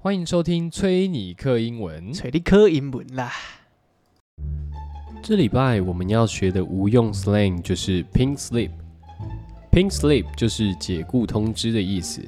[0.00, 2.12] 欢迎收听崔尼克英文。
[2.12, 3.32] 崔尼克英文啦。
[5.20, 8.70] 这礼拜我们要学的无用 slang 就是 pink slip。
[9.72, 12.22] pink slip 就是解雇通知的意思。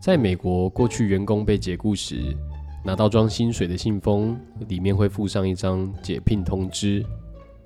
[0.00, 2.34] 在美国，过去员工被解雇时，
[2.82, 4.34] 拿到装薪水的信封，
[4.66, 7.04] 里面会附上一张解聘通知。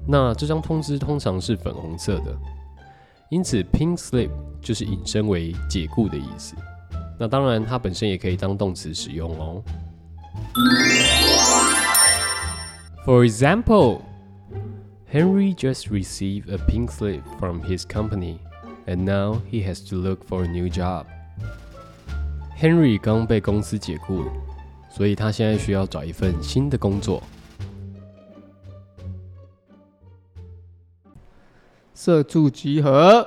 [0.04, 2.36] 那这张通知通常是粉红色的，
[3.30, 4.30] 因此 pink slip
[4.60, 6.56] 就是引申为解雇的意思。
[7.18, 9.62] 那当然，它本身也可以当动词使用哦。
[13.04, 14.02] For example,
[15.12, 18.38] Henry just received a pink slip from his company,
[18.86, 21.06] and now he has to look for a new job.
[22.58, 24.24] Henry 刚被公司解雇，
[24.90, 27.22] 所以他现在需要找一份新的工作。
[31.94, 33.26] 社畜集合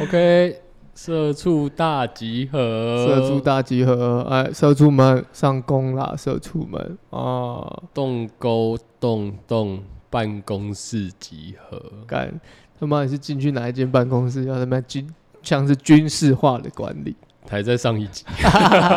[0.00, 0.60] ，OK，
[0.96, 11.82] 社畜大集合，社畜大集合，哎，社畜们上工啦，社畜们啊，动勾动动办公室集合。
[12.06, 12.40] 干
[12.80, 15.06] 他妈你是进去哪一间办公室，要他妈军
[15.42, 17.14] 像是军事化的管理，
[17.46, 18.24] 还在上一集，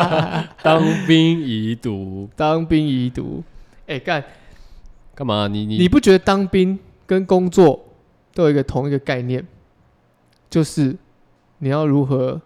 [0.64, 3.44] 当兵遗毒当兵遗毒，
[3.86, 4.24] 哎干，
[5.14, 5.46] 干嘛？
[5.48, 7.78] 你你你不觉得当兵跟工作
[8.32, 9.46] 都有一个同一个概念，
[10.48, 10.96] 就是
[11.60, 12.40] 你要如何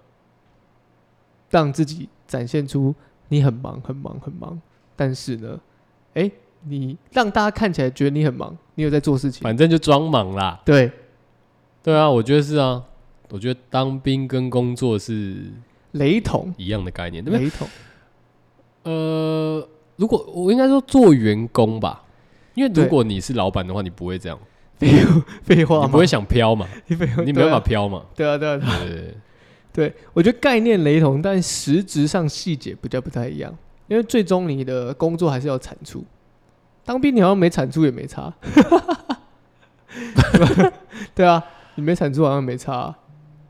[1.51, 2.95] 让自己展现出
[3.29, 4.61] 你很忙很忙很忙，
[4.95, 5.59] 但是呢，
[6.15, 6.31] 哎、
[6.65, 10.61] 你让大家看起来觉得你很忙，你有在做事情，反正就装忙啦。
[10.65, 10.93] 对，
[11.83, 12.84] 对啊，我觉得是啊，
[13.31, 15.45] 我觉得当兵跟工作是
[15.93, 17.45] 雷同，一样的概念，对不对？
[17.45, 17.69] 雷同，
[18.83, 22.05] 呃，如果我应该说做员工吧，
[22.55, 24.39] 因为如果你是老板的话，你不会这样，
[24.78, 24.92] 废
[25.42, 25.86] 废话吗？
[25.86, 28.03] 你不会想飘嘛，你废话，你没办法飘嘛。
[28.14, 29.14] 对啊，对啊，对啊对对对，
[29.72, 33.56] 对，我觉得概念雷同，但实质上细节比较不太一样，
[33.89, 36.05] 因为最终你的工作还是要产出。
[36.84, 38.33] 当兵你好像没产出也没差，
[41.15, 41.43] 对啊，
[41.76, 42.99] 你没产出好像没差啊、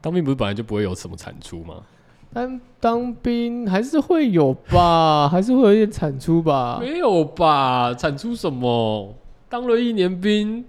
[0.00, 1.76] 当兵不是本来就不会有什么产出吗？
[2.32, 6.78] 但当兵还是会有吧， 还是会有一点产出吧。
[6.80, 7.94] 没有吧？
[7.94, 9.14] 产出什么？
[9.48, 10.64] 当了一年兵，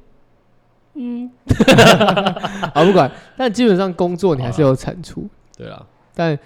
[0.96, 1.30] 嗯，
[2.74, 5.28] 啊，不管，但基本上工作你还是有产出。
[5.58, 6.38] 对啊，但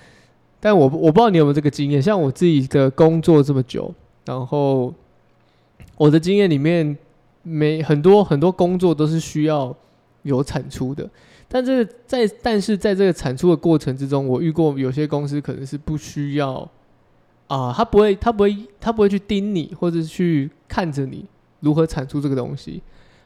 [0.60, 3.94] 但我我不知道你有没有这个经验，像我自己的工作这么久，
[4.26, 4.94] 然后
[5.98, 6.98] 我的经验里面，
[7.44, 9.76] 每很多很多工作都是需要
[10.24, 11.10] 有产出的，
[11.48, 16.70] 但这个在但是在这个产出的过程之中，我遇过有些公司可能是不需要
[17.48, 21.26] 啊、他不会他不会他不会去盯你，或者是去看着你
[21.62, 22.80] 如何产出这个东西，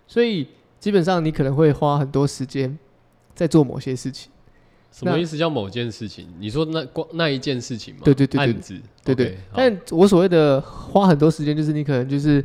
[0.08, 0.48] 所以
[0.84, 2.78] 基本上你可能会花很多时间
[3.34, 4.30] 在做某些事情。
[4.92, 5.38] 什么意思？
[5.38, 6.28] 叫某件事情？
[6.42, 8.02] 你说那光那一件事情吗？
[8.04, 12.44] 对对对对案子，对对但我所谓的花很多时间，就是你可能就是，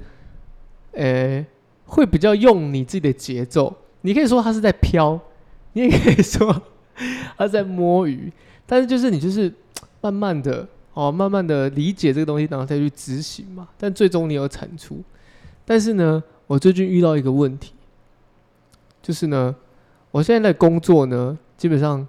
[0.93, 1.45] 呃，
[1.85, 3.75] 会比较用你自己的节奏。
[4.03, 5.21] 你可以说他是在飘，
[5.73, 6.63] 你也可以说
[7.37, 8.33] 他在摸鱼，
[8.67, 9.53] 但是就是你就是
[10.01, 13.67] 慢慢的哦，慢慢的理解这个东西，然后再去执行嘛。
[13.77, 15.03] 但最终你有产出。
[15.65, 17.73] 但是呢，我最近遇到一个问题，
[19.09, 19.57] 就是呢，
[20.11, 22.07] 我现在的工作呢，基本上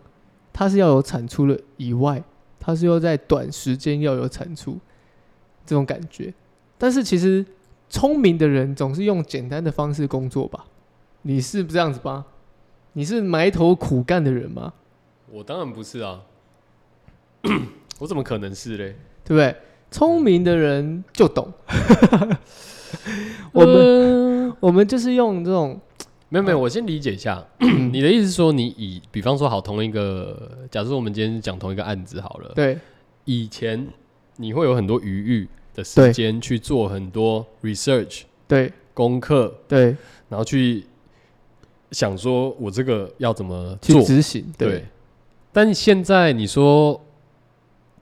[0.51, 2.21] 它是要有产出的以外，
[2.59, 4.77] 它是要在短时间要有产出
[5.65, 6.33] 这种感觉。
[6.77, 7.45] 但是其实
[7.89, 10.65] 聪明的人总是用简单的方式工作吧？
[11.21, 12.25] 你是不这样子吧？
[12.91, 14.73] 你是埋头苦干的人吗？
[15.31, 16.23] 我当然不是啊，
[17.99, 18.97] 我怎么可能是嘞？
[19.23, 19.55] 对不对？
[19.89, 21.53] 聪明的人就懂。
[23.53, 25.79] 我们、们我们就是用这种
[26.29, 27.43] 没有没有，我先理解一下，
[27.91, 32.77] 你的意思是说，你以比方说好同一个，假设我们今天讲同一个案子好了，对。
[33.25, 33.87] 以前
[34.37, 38.71] 你会有很多余裕的时间去做很多 research 对。
[38.93, 39.95] 功课，对。
[40.27, 40.85] 然后去
[41.91, 44.69] 想说我这个要怎么去做，执行，对。
[44.69, 44.85] 对。
[45.51, 46.99] 但现在你说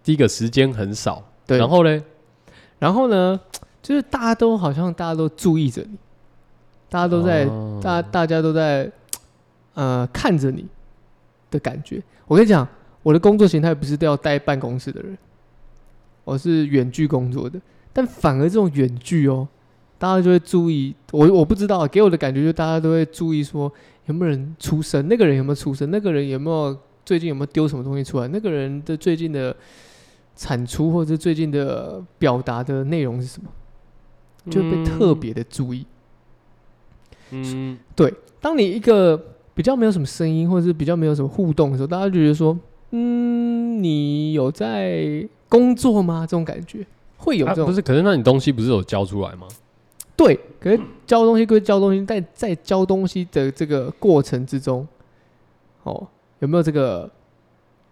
[0.04, 1.58] 第一个时间很少，对。
[1.58, 2.02] 然后嘞，
[2.80, 3.40] 然后呢，
[3.82, 5.98] 就是大家都好像大家都注意着你，
[6.90, 8.92] 大家都在哦大大家都在
[9.74, 10.66] 呃看着你
[11.52, 12.02] 的感觉。
[12.26, 12.68] 我跟你讲，
[13.04, 15.18] 我的工作形态不是都要待办公室的人，
[16.24, 17.60] 我是远距工作的。
[17.94, 19.48] 但反而这种远距哦，
[19.98, 23.72] 大家就会注意我，我不知道，给我的感觉就大家都会注意说
[24.06, 29.56] 有没有人出声，那个人有没有出声，那个人有没有最近有没有丢什么东西出来，那个人的最近的
[30.36, 33.50] 产出或者最近的表达的内容是什么，
[34.52, 35.80] 就会被特别的注意。
[35.80, 35.97] 嗯，
[38.40, 39.22] 当你一个
[39.54, 42.58] 比较没有什么声音，或者是比较没有什么互动的时候，大家就觉得说，
[42.92, 46.22] 嗯，你有在工作吗？
[46.22, 46.86] 这种感觉
[47.18, 47.82] 会有这种、啊不是？
[47.82, 49.48] 可是那你东西不是有交出来吗？
[50.16, 54.88] 对，可是交东西归交东西，但在交东西的这个过程之中，
[55.84, 56.08] 哦，
[56.40, 57.10] 有没有这个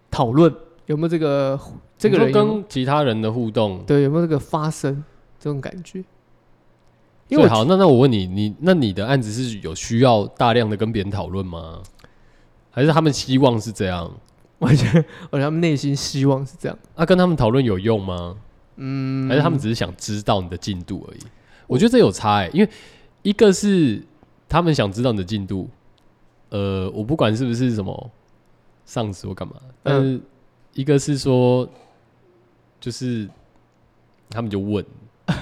[0.10, 0.54] 讨论？
[0.88, 1.60] 有没有这个
[1.98, 5.04] 这个人跟其他人的互动，对有没有这个发生
[5.40, 6.04] 这种感觉？
[7.28, 7.66] 因为好。
[7.66, 11.82] 那那我问你，你那你的案子是有需要大量的跟别人讨论吗？
[12.72, 14.12] 还是他们希望是这样？
[14.60, 16.78] 我觉得，我觉得他们内心希望是这样。
[16.96, 18.36] 啊，跟他们讨论有用吗？
[18.78, 21.20] 嗯，还是他们只是想知道你的进度而已？
[21.68, 22.70] 我觉得这有差哎、因为
[23.22, 24.04] 一个是
[24.48, 25.70] 他们想知道你的进度，
[26.50, 28.12] 呃，我不管是不是什么
[28.86, 30.20] 上司或干嘛，但是
[30.74, 31.68] 一个是说，
[32.80, 33.28] 就是
[34.30, 34.86] 他们就问，
[35.26, 35.40] 就是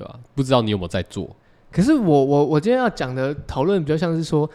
[0.00, 0.18] 对吧？
[0.34, 1.36] 不知道你有没有在做？
[1.70, 4.48] 可是我我我今天要讲的讨论比较像是说，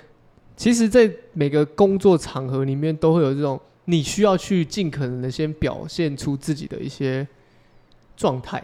[0.57, 7.25] 其实，在每个工作场合里面都会有这种你需要去尽可能的先表现出自己的一些
[8.17, 8.63] 状态，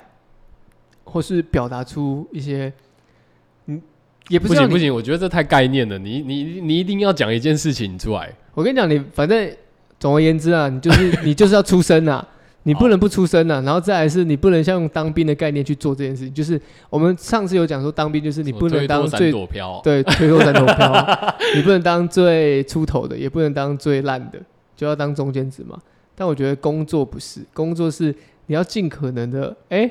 [1.04, 2.74] 或是表达出一些，
[3.68, 3.80] 嗯，
[4.30, 6.00] 也不是让你不行不行，我觉得这太概念了。
[6.00, 8.34] 你你你一定要讲一件事情出来。
[8.56, 9.56] 我跟你讲，你反正
[10.00, 12.28] 总而言之啊，你就是你就是要出声啊，
[12.64, 21.20] 你不能不出声啊，然后再来是你不能像用当兵的概念去做这件事情，就是我们上次有讲说当兵就是你不能当最躲飘，对推脱三头飘，
[21.56, 24.40] 你不能当最出头的，也不能当最烂的，
[24.76, 25.78] 就要当中间值嘛。
[26.14, 28.14] 但我觉得工作不是，工作是
[28.46, 29.90] 你要尽可能的哎、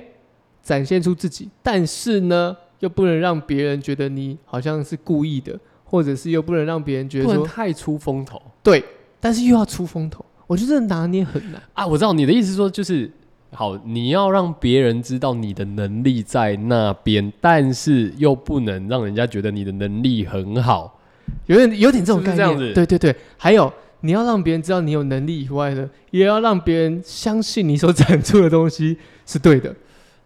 [0.62, 8.40] 展现出自己，但是呢又不能让别人觉得你好像是故意的，或者是又不能让别人觉得说太出风头。
[8.62, 8.84] 对，
[9.18, 11.62] 但是又要出风头，我觉得这拿捏很难。
[11.74, 11.86] 啊！
[11.86, 13.08] 我知道你的意思，说就是
[13.52, 20.98] 好，你要让别人知道你的能力在那边，但是又不能让人家觉得你的能力很好。
[21.46, 29.72] 有点有点这种概念，对对对，还有你要让别人知道你有能力以外呢，也要让别人相信你所 展出的东西是对的。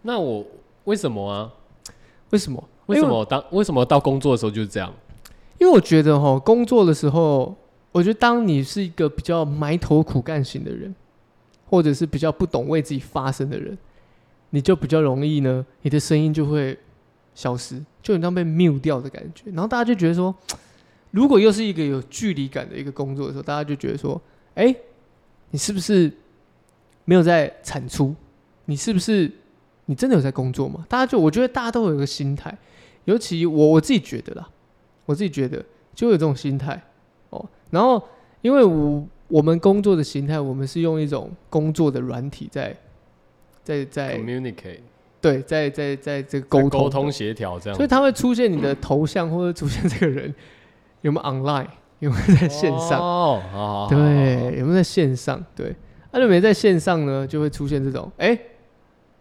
[0.01, 0.43] 那我
[0.85, 1.51] 为什么啊？
[2.31, 2.67] 为什么？
[2.87, 4.91] 为什么当为什么到工作的时候就是这样？
[5.59, 7.55] 因为我觉得哈，工作的时候，
[7.95, 10.93] 我觉得当你是一个比较埋头苦干型的人，
[11.65, 13.77] 或者是比较不懂为自己发声的人，
[14.49, 16.77] 你就比较容易呢，你的声音就会
[17.33, 19.49] 消失，就很像被 mute 掉的感觉。
[19.51, 20.35] 然后大家就觉得说，
[21.11, 24.21] 如果又是一个有距离感的一个工作的时候，大家就觉得说，
[24.55, 24.75] 哎、
[25.51, 26.11] 你是不是
[27.05, 28.13] 没有在产出？
[28.65, 29.31] 你是不是
[29.85, 30.85] 你真的有在工作吗？
[30.89, 32.53] 大家就我觉得大家都有一个心态，
[33.05, 34.49] 尤其我我自己觉得啦，
[35.05, 35.63] 我自己觉得
[35.93, 36.83] 就有这种心态。
[37.75, 38.01] 然后
[38.41, 42.73] 因为我我们工作的形态，我们是用一种工作的软体在
[43.63, 44.79] 在在 communicate
[45.19, 50.33] 对在在在这个沟通沟通协调这样，所以它会出现你的头像或者出现这个人
[51.01, 51.67] 有没有 online，
[51.99, 53.01] 有没有在线上？
[53.01, 55.43] 哦，对，有没有在线上？
[55.53, 55.75] 对，
[56.11, 58.39] 那、就没在线上呢，就会出现这种，哎、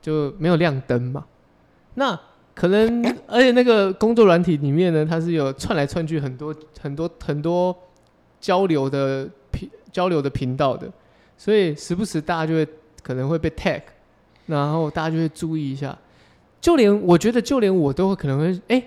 [0.00, 1.24] 就没有亮灯嘛。
[1.94, 2.18] 那
[2.54, 7.76] 可能，而且那个工作软体里面呢，它是有串来串去很多很多很多
[8.44, 10.86] 交流的频交流的频道的，
[11.38, 12.68] 所以时不时大家就会
[13.02, 13.80] 可能会被 tag，
[14.44, 15.96] 然后大家就会注意一下。
[16.60, 18.84] 就连我觉得，就连我都会可能会哎、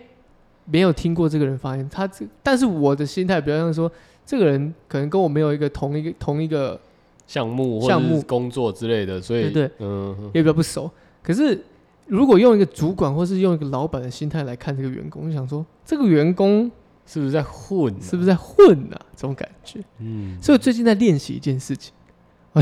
[0.66, 3.92] 没有听过这个人发言，他这，但是我的心态比较像说，
[4.28, 6.80] 这个人可能跟我没有一个同一个同一个
[7.26, 10.88] 项目或项目者是工作之类的，所以对对嗯，也比较不熟。
[11.24, 11.60] 可是
[12.06, 16.70] 如果用一个主管或是用一个老板的心态来看这个员工，就想说这个员工
[17.08, 17.98] 是不是在混啊？
[18.02, 19.02] 是不是在混啊？
[19.16, 19.80] 这种感觉。
[20.00, 21.92] 嗯，所以我最近在练习一件事情，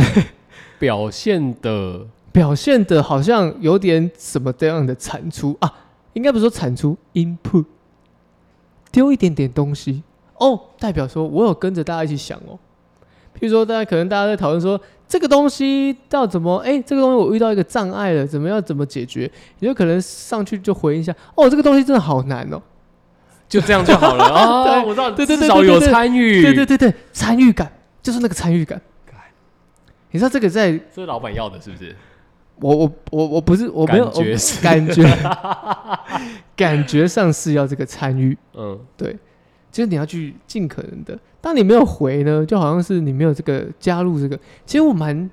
[0.79, 5.73] 表现的表现的好像有点什么这样的产出啊，
[6.13, 7.65] 应该不是说产出，input，
[8.91, 10.03] 丢一点点东西
[10.35, 12.59] 哦，代表说我有跟着大家一起想哦。
[13.33, 19.29] 譬如说，大家可能大家在讨论说这个东西要怎么，哎、这个东西我遇到一个障碍了，怎么要怎么解决？
[19.59, 22.61] 你就可能上去就回应一下，哦，这个东西真的好难哦。
[23.55, 24.63] 就这样就好了啊！
[24.67, 27.71] 对我知道，对对对至少有参与，对对对对，参与感
[28.03, 28.81] 就是那个参与感。
[30.11, 31.95] 你知道这个在这是老板要的，是不是？
[32.61, 35.03] 我我我我不是我没有感觉是感觉
[36.55, 39.17] 感觉上是要这个参与，嗯，对
[39.71, 41.17] 就是你要去尽可能的。
[41.41, 44.37] 当你没有回呢，就好像是你没有这个加入这个。
[44.65, 45.29] 其实我蛮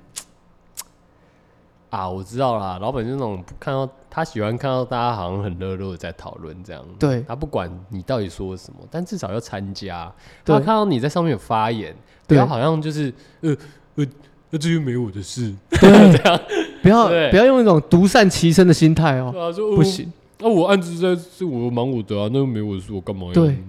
[1.93, 10.11] 啊，我知道啦，老板就是那种看到他喜欢看到大家好像很热络的在讨论这样，对他不管你到底说什么，但至少要参加。
[10.43, 13.55] 对他看到你在上面有发言，不对要好像就是呃
[13.93, 14.07] 呃，
[14.49, 15.79] 那这又没我的事，对，
[16.17, 16.39] 这样
[16.81, 20.11] 不要不要用一种独善其身的心态哦，对啊，说不，行。
[20.39, 23.33] 那我暗自在是我忙我的啊，那又没我的事，我干嘛要？
[23.33, 23.63] 对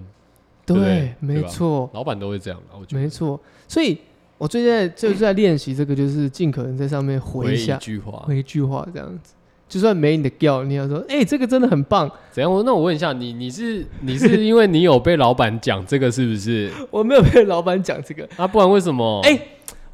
[0.65, 3.39] 对没错，老板都会这样啊，我觉得没错。
[3.67, 3.99] 所以
[4.37, 9.33] 我最近在就是在练习这个，就是尽可能在上面回一一下，句话，回一句话这样子。
[9.67, 12.09] 就算没你的调，你要说，哎、这个真的很棒。
[12.31, 12.51] 怎样？
[12.51, 16.71] 我那我问一下你，你是你是因为你有被老板讲这个是不是？
[16.91, 19.21] 我没有被老板讲这个，啊，不然为什么？
[19.23, 19.39] 哎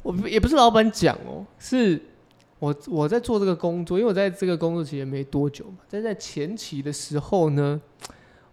[0.02, 2.00] 我也不是老板讲哦，是
[2.58, 7.80] 我我在做这个工作，因为我在这个工作期间没多久嘛，但在前期的时候呢，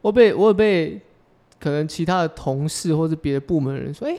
[0.01, 1.01] 我被我有被
[1.59, 4.15] 可能其他的同事或者别的部门的人说，哎、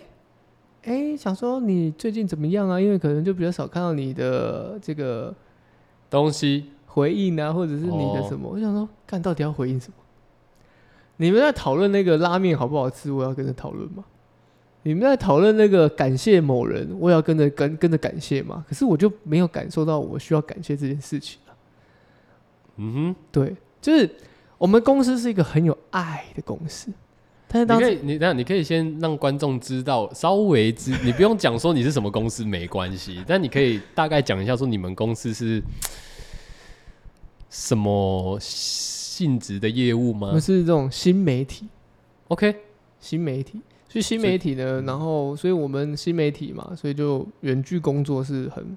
[0.83, 2.81] 哎、想说你最近怎么样啊？
[2.81, 5.35] 因为可能就比较少看到你的这个
[6.09, 9.95] 东西回应啊，或者是你的哦什么，我想说，看到底要回应什么？
[11.19, 14.05] 你们在讨论那个拉面好不好吃，我要跟着讨论吗？
[14.83, 18.65] 你们在讨论那个感谢某人，我也要跟着跟跟着感谢嘛？
[18.67, 21.53] 可是我就没有感受到我需要感谢这件事情啊。
[22.77, 24.09] 嗯对，就是
[24.57, 26.91] 我们公司是一个很有爱的公司，
[27.51, 35.63] 但是哼，当时你可以，你等一下你可以先让观众知道，稍微知，你不用讲说你是什么公司没关系，但你可以大概讲一下说你们公司是
[37.49, 41.67] 什么性质的业务吗我们是这种新媒体
[42.29, 42.55] ，？OK，
[43.01, 48.77] 新媒体，所以新媒体呢，然后所以我们新媒体嘛，所以就远距工作是很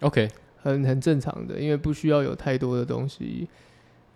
[0.00, 0.28] OK，
[0.62, 3.46] 很很正常的，因为不需要有太多的东西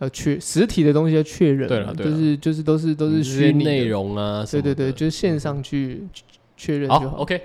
[0.00, 6.06] 要确实体的东西要确认嘛，对了对了就是就是都是都是虚拟内，容啊对对对，就是线上去
[6.56, 7.16] 确认就好好。
[7.18, 7.40] ，OK，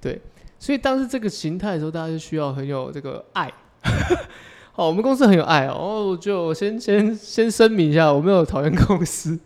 [0.00, 0.20] 对
[0.58, 3.52] 所以当时这个形态的时候，大家就需要很有这个爱。
[4.72, 5.74] 好，我们公司很有爱哦。
[5.74, 9.38] 哦，就我先先先声明一下，我没有讨厌公司，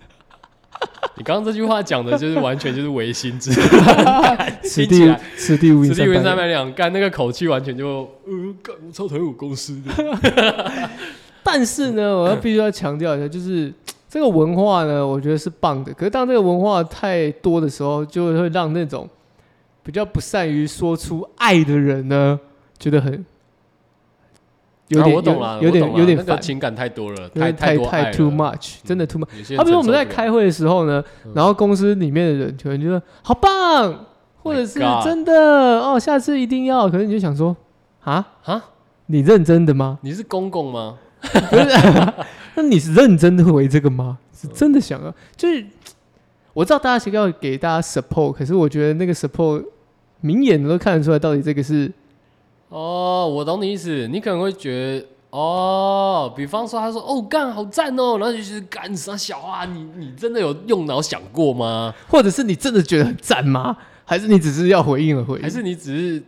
[1.17, 3.51] 你刚刚这句话讲的就是完全就是唯心之
[4.65, 6.65] 此地此地无银此地无银三三百两。
[6.65, 10.91] 百两，干那个口气完全就，呃，干我超讨厌我公司的。
[11.43, 13.73] 但是呢，我要必须要强调一下，就是
[14.09, 15.93] 这个文化呢，我觉得是棒的。
[15.95, 19.09] 可是当这个文化太多的时候，就会让那种
[19.83, 22.39] 比较不善于说出爱的人呢，
[22.79, 23.25] 觉得很
[24.89, 29.39] 有啊点、我懂了，有点有点烦，那个情感太多了，有点太太 too much，真的 too much。
[29.39, 34.05] 有些人啊，比如我们在开会的时候呢，嗯然后公司里面的人可能觉得好棒，
[34.43, 36.87] 或者是真的哦，下次一定要。
[36.89, 37.57] 可是你就想说，
[38.03, 38.63] 啊，啊，
[39.07, 39.99] 你认真的吗？
[40.03, 40.99] 你是公公吗？
[41.23, 41.69] 不是，
[42.57, 44.19] 那你是认真的回这个吗？
[44.37, 45.15] 是真的想要？
[45.37, 45.65] 就是
[46.53, 49.65] 我知道大家想要给大家 support，可是我觉得那个 support
[50.21, 51.91] 明眼的都看得出来，到底这个是
[52.69, 55.07] 哦，我懂你意思，你可能会觉得。
[55.33, 59.65] 哦，比方说，他说：“哦，干好赞哦！”然后就觉得干啥小啊？
[59.65, 61.95] 你你真的有用脑想过吗？
[62.07, 63.75] 或者是你真的觉得很赞吗？
[64.05, 65.43] 还是你只是要回应而回应？
[65.43, 66.23] 还是你只是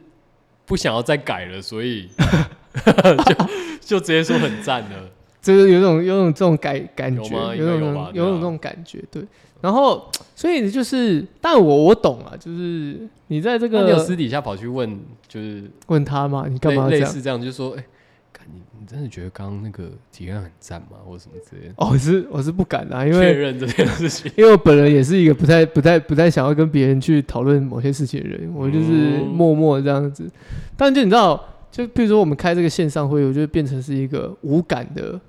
[0.64, 2.08] 不想要再改了，所以
[3.26, 3.36] 就
[3.84, 5.10] 就直接说很赞了？
[5.42, 9.22] 就是有种有种这种感感觉，有种有种这种感觉，对。
[9.60, 12.98] 然后，所以就是，但我我懂啊，就是
[13.28, 16.88] 你在这那你有个私底下跑去问，就是问他嘛，你干嘛？
[16.88, 17.84] 类似这样，就说：“哎、
[18.30, 20.98] 干你你真的觉得刚刚那个体验很赞吗？
[21.06, 24.30] 或者什么之类的？”哦，我是我是不敢啊，因确为认这件事情。
[24.36, 30.30] 因为我本人也是一个不太不太不太想要跟别人去讨论某些事情的人，我就是嗯默默这样子。
[30.76, 31.42] 但就你知道，
[31.74, 35.20] 就比如说我们开这个线上会，我就变成是一个无感的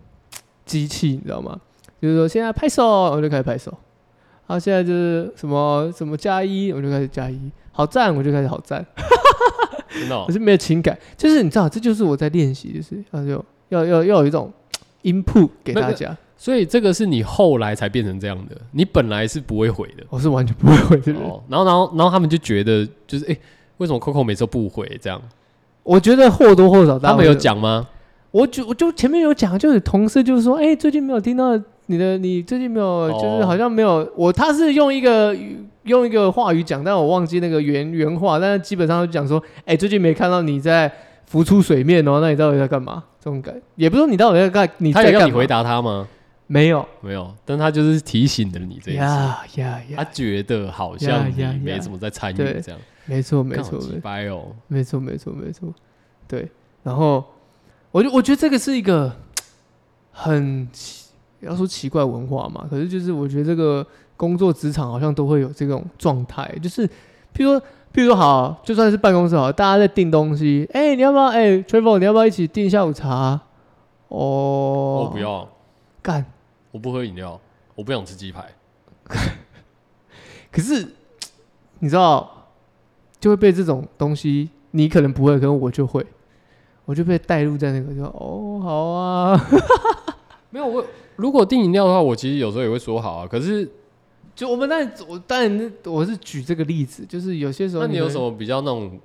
[0.63, 1.59] 机器，你知道吗？
[1.99, 3.75] 就是说现在拍手，我就开始拍手。
[4.45, 7.39] 好，现在就是什么什么加一，我就开始加一。
[7.71, 8.85] 好赞，我就开始好赞。
[9.89, 14.53] 真的哦、 可是没有情感，就是你知道，这就是我在练习，就是要有要要要有一种
[15.01, 16.15] input 给大家。
[16.37, 20.05] 所以这个是你后来才变成这样的，你本来是不会回的。
[20.11, 21.19] 我是完全不会回的。
[21.21, 23.35] 哦，然后然后然后他们就觉得就是哎、
[23.77, 25.19] 为什么 Coco 每次都不回这样？
[25.85, 27.87] 我觉得或多或少，大家会他们有讲吗？
[28.31, 35.33] 我就我就前面有讲，就是同事就是说，哎、最近没有听到你的，你最近没有，哦就是好像没有我，他是用一个
[35.83, 40.91] 用一个话语讲，但我忘记那个原原话，但是基本上就讲说，哎、最近没看到你在
[41.27, 43.03] 浮出水面哦，那你到底在干嘛？
[43.23, 45.19] 这种感，也不是说你到底在干，你他在干嘛？
[45.19, 46.07] 有要你回答他吗？
[46.47, 48.99] 没有没有，但他就是提醒了你这件事。
[48.99, 54.55] 呀呀他呀，觉得好像呀呀你没怎么在参与对这样，没错没错鸡掰哦。
[54.67, 55.73] 没错没错没错，
[56.27, 56.49] 对，
[56.83, 57.23] 然后
[57.91, 59.15] 我就我觉得这个是一个
[60.11, 61.09] 很奇
[61.41, 63.85] 要说奇怪文化嘛，可是就是我觉得这个
[64.17, 67.61] 工作职场好像都会有这种状态，就是譬如说
[67.93, 73.39] 譬如说好，就算是办公室好，大家在订东西，哎、你要不要哎 Travel 你要不要一起订下午茶？
[74.07, 75.47] 哦，我不要，
[76.01, 76.25] 干，
[76.71, 77.39] 我不喝饮料，
[77.75, 78.45] 我不想吃鸡排。
[80.51, 80.87] 可是
[81.79, 82.34] 你知道
[83.25, 86.05] 就会被这种东西，你可能不会，可能我就会。
[86.85, 89.49] 我就被带入在那个，就哦，好啊，
[90.51, 93.27] 没有我，如果订饮料的话，我其实有时候也会说好啊。
[93.27, 93.67] 可是
[94.35, 98.99] 就我们当然我当然我是举这个例子，就是有些时候那你有什么比较那种？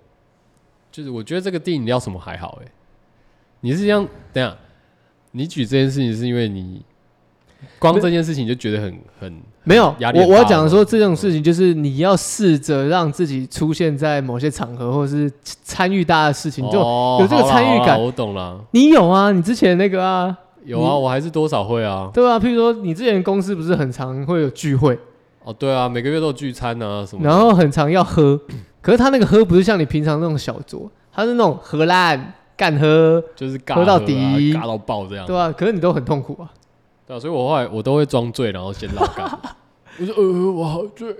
[0.93, 2.71] 就是我觉得这个订饮料什么还好哎、
[3.63, 4.07] 你是这样？
[4.35, 4.55] 等一下，
[5.31, 6.85] 你举这件事情是因为你
[7.79, 22.11] 光这件事情就觉得很很没有我我要讲说这种事情，就是你要试着让自己出现在某些场合，或者是参与大家的事情，就哦有这个参与感我懂了，你有啊，你之前那个啊，有啊，我还是多少会啊。
[22.13, 24.99] 对啊，譬如说你之前公司不是很常会有聚会，
[25.45, 27.23] 哦，对啊，每个月都有聚餐啊什么。
[27.23, 28.41] 然后很常要喝，
[28.81, 35.27] 可是他那个喝不是像你平常那种小酌，他是那种荷烂干喝，就是尬喝到啊底尬到爆这样。
[35.27, 36.49] 对啊、可是你都很痛苦啊。
[37.11, 39.27] 对啊，所以我后来我都会装醉，然后先老干。
[39.99, 41.13] 我说呃，我好醉。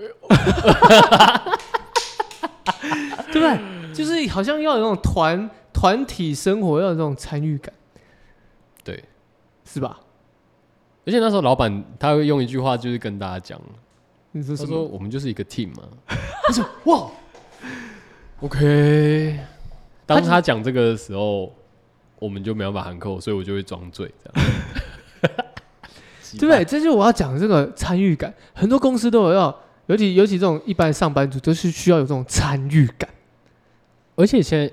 [3.33, 3.59] 对不对？
[3.93, 7.73] 就是好像要有那种团团体生活，要有这种参与感，
[8.85, 9.03] 对，
[9.65, 9.99] 是吧？
[11.05, 13.59] 而且那时候老板他会用一句话，就是跟大家讲，
[14.33, 14.83] 他说？
[14.85, 15.83] 我们就是一个 team 嘛。
[16.47, 17.05] 他说哇
[18.39, 19.37] ，OK。
[20.05, 21.53] 当他讲这个的时候，
[22.17, 24.51] 我们就没办法喊扣，所以我就会装醉这样。
[26.37, 26.63] 对不对？
[26.65, 29.55] 这就是我要讲的这个参与感，很多公司都有要，
[29.87, 33.09] 尤其尤其这种一般上班族都是需要有这种参与感。
[34.15, 34.71] 而且现在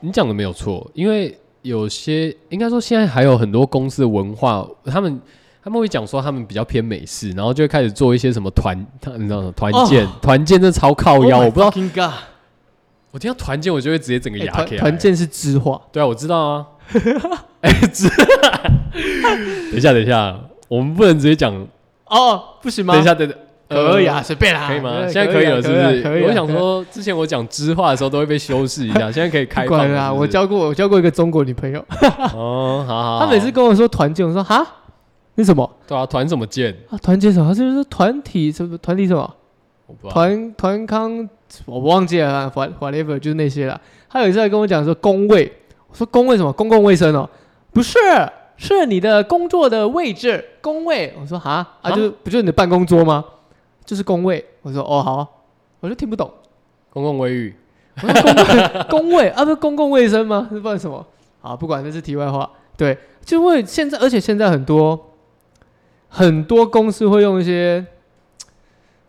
[0.00, 5.20] 你讲的没有错，因为有些应该说现在还有很多公司的文化，他们
[5.62, 9.52] 他们会讲说他们比较偏美式，然后就会开始做一些什么团，他你知道吗？
[9.56, 11.66] 团建，哦团建真的超靠腰，我不知道
[13.10, 14.80] 我听到团建我就会直接整个牙起来。
[14.80, 16.66] 团建是知话，对啊，我知道啊。
[17.62, 18.08] 哎，知。
[18.08, 21.52] 等一下，等一下，我们不能直接讲。
[22.06, 22.94] 哦，不行吗？
[22.94, 23.36] 等一下，等等，
[23.68, 25.00] 可以啊，呃随便啦，可以吗？
[25.02, 26.02] 对现在可以了，是不是？
[26.02, 31.84] 可以我想说，之前我讲知话的时候都会被修饰一下， 现在可以开放了是不是我交过我交过一个中国女朋友，
[32.34, 33.26] 哦，好好好。
[33.26, 34.66] 她每次跟我说团建，我说哈，
[35.34, 36.74] 那什么对啊，团什么建？
[36.88, 36.96] 啊？
[36.98, 37.48] 团建什么？
[37.50, 39.34] 她就是团体什么团体什么。
[40.10, 41.28] 团团康，
[41.64, 43.80] 我忘记了啊，what-，whatever，就是那些了。
[44.08, 45.50] 她有一次还跟我讲说工位，
[45.88, 46.52] 我说工位什么？
[46.52, 47.28] 公共卫生哦，
[47.72, 47.98] 不是，
[48.58, 51.14] 是你的工作的位置工位。
[51.18, 53.24] 我说哈啊，啊就不就是你的办公桌吗？
[53.86, 54.44] 就是工位。
[54.60, 55.28] 我说哦好啊，
[55.80, 56.30] 我就听不懂。
[56.90, 57.54] 公共卫浴。
[58.02, 60.46] 我说公共 公卫啊，不是公共卫生吗？
[60.50, 61.06] 是不然什么？
[61.40, 62.50] 啊，不管这是题外话。
[62.76, 65.14] 对，就会现在，而且现在很多
[66.08, 67.84] 很多公司会用一些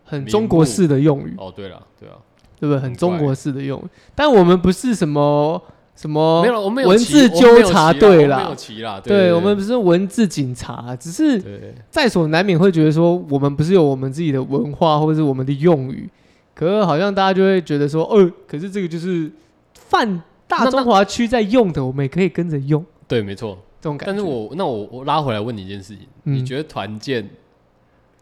[0.04, 2.16] 很中国式的用语，哦，对了，对啊，
[2.58, 2.80] 对不对？
[2.80, 3.84] 很中国式的用语，
[4.14, 5.62] 但我们不是什么
[6.00, 16.08] 什么没有，我们有文字纠察队啦我们有骑啦，对对我们不是文字警察，只是在所难免会觉得说，我们不是有我们自己的文化或者是我们的用语，
[16.54, 19.30] 可是好像大家就会觉得说，呃，可是这个就是
[19.74, 23.58] 泛大中华区在用的，我们也可以跟着用对，没错。
[23.82, 24.12] 这种感觉。
[24.12, 27.22] 但是我那我我拉回来问你一件事情，嗯你觉得团建？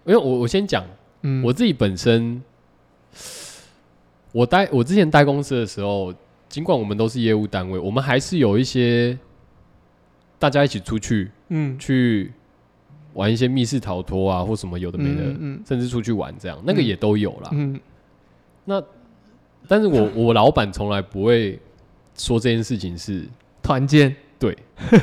[0.04, 0.84] 因为我我先讲
[1.22, 2.42] 嗯我自己本身，
[4.32, 6.12] 我待我之前待公司的时候，
[6.48, 9.18] 尽管我们都是业务单位，我们还是有一些
[10.38, 11.78] 大家一起出去嗯。
[11.78, 12.32] 去
[13.14, 17.50] 玩一些密室逃脱啊，或什么有的没的，嗯甚至出去玩这样，那个嗯也都有啦。
[17.52, 17.78] 嗯。
[18.64, 18.82] 那
[19.66, 21.58] 但是我我老板从来不会
[22.16, 23.26] 说这件事情是
[23.62, 24.14] 团建。
[24.38, 24.56] 对
[24.88, 25.00] 对，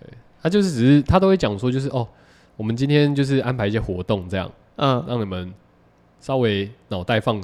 [0.42, 2.06] 他就是只是他都会讲说，就是哦，
[2.56, 5.04] 我们今天就是安排一些活动，这样嗯。
[5.06, 5.52] 让你们
[6.20, 7.40] 稍微脑袋放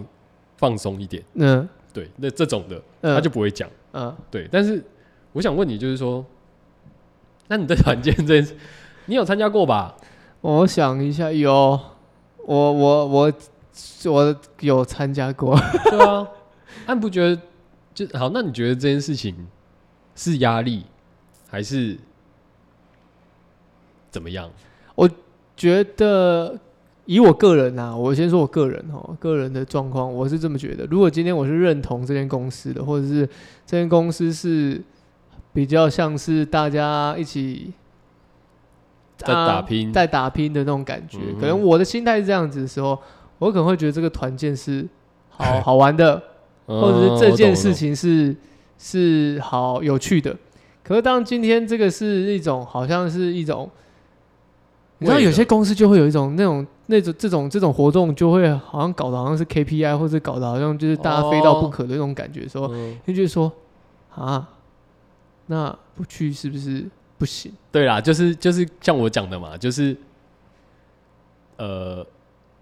[0.57, 1.23] 放松一点。
[1.35, 3.71] 嗯对，那这种的嗯，他就不会讲。
[3.93, 4.83] 嗯对，但是
[5.33, 6.23] 我想问你，就是说，
[7.49, 8.55] 那你对团建这件事，
[9.07, 9.97] 你有参加过吧？
[10.41, 13.33] 我想一下，有我我我
[14.07, 15.57] 我有参加过，
[15.89, 16.29] 对啊，
[16.87, 17.41] 那你不觉得
[17.95, 18.29] 就好？
[18.31, 19.47] 那你觉得这件事情
[20.17, 20.85] 是压力
[21.49, 21.97] 还是
[24.11, 24.51] 怎么样？
[24.97, 25.09] 我
[25.57, 26.59] 觉得
[27.07, 30.87] 以我个人啊，我先说我个人哦，个人的状况，我是这么觉得。
[30.87, 33.27] 如果今天我是认同这间公司的，或者是
[33.67, 34.83] 这间公司是
[35.53, 37.73] 比较像是大家一起
[39.19, 42.99] 在啊打拼在打拼的那种感觉，嗯可能我的心态是这样子的时候，
[43.39, 44.87] 我可能会觉得这个团建是
[45.29, 46.23] 好 好玩的，
[46.67, 48.37] 或者是这件事情，情是
[48.79, 50.35] 是好有趣的。
[50.83, 53.71] 可是当今天这个是一种好像是一种，
[55.05, 62.97] 你知道有些公司就会有一种那种那种这种这种活动就会好像搞得好像是 KPI，或者搞得好像就是大家非到不可的那种感觉的时候，嗯。
[63.05, 63.53] 你就觉得说
[64.15, 64.49] 啊，
[65.47, 66.87] 那不去是不是
[67.19, 67.53] 不行？
[67.71, 69.97] 对啦，就是就是像我讲的嘛，就是
[71.57, 72.07] 呃，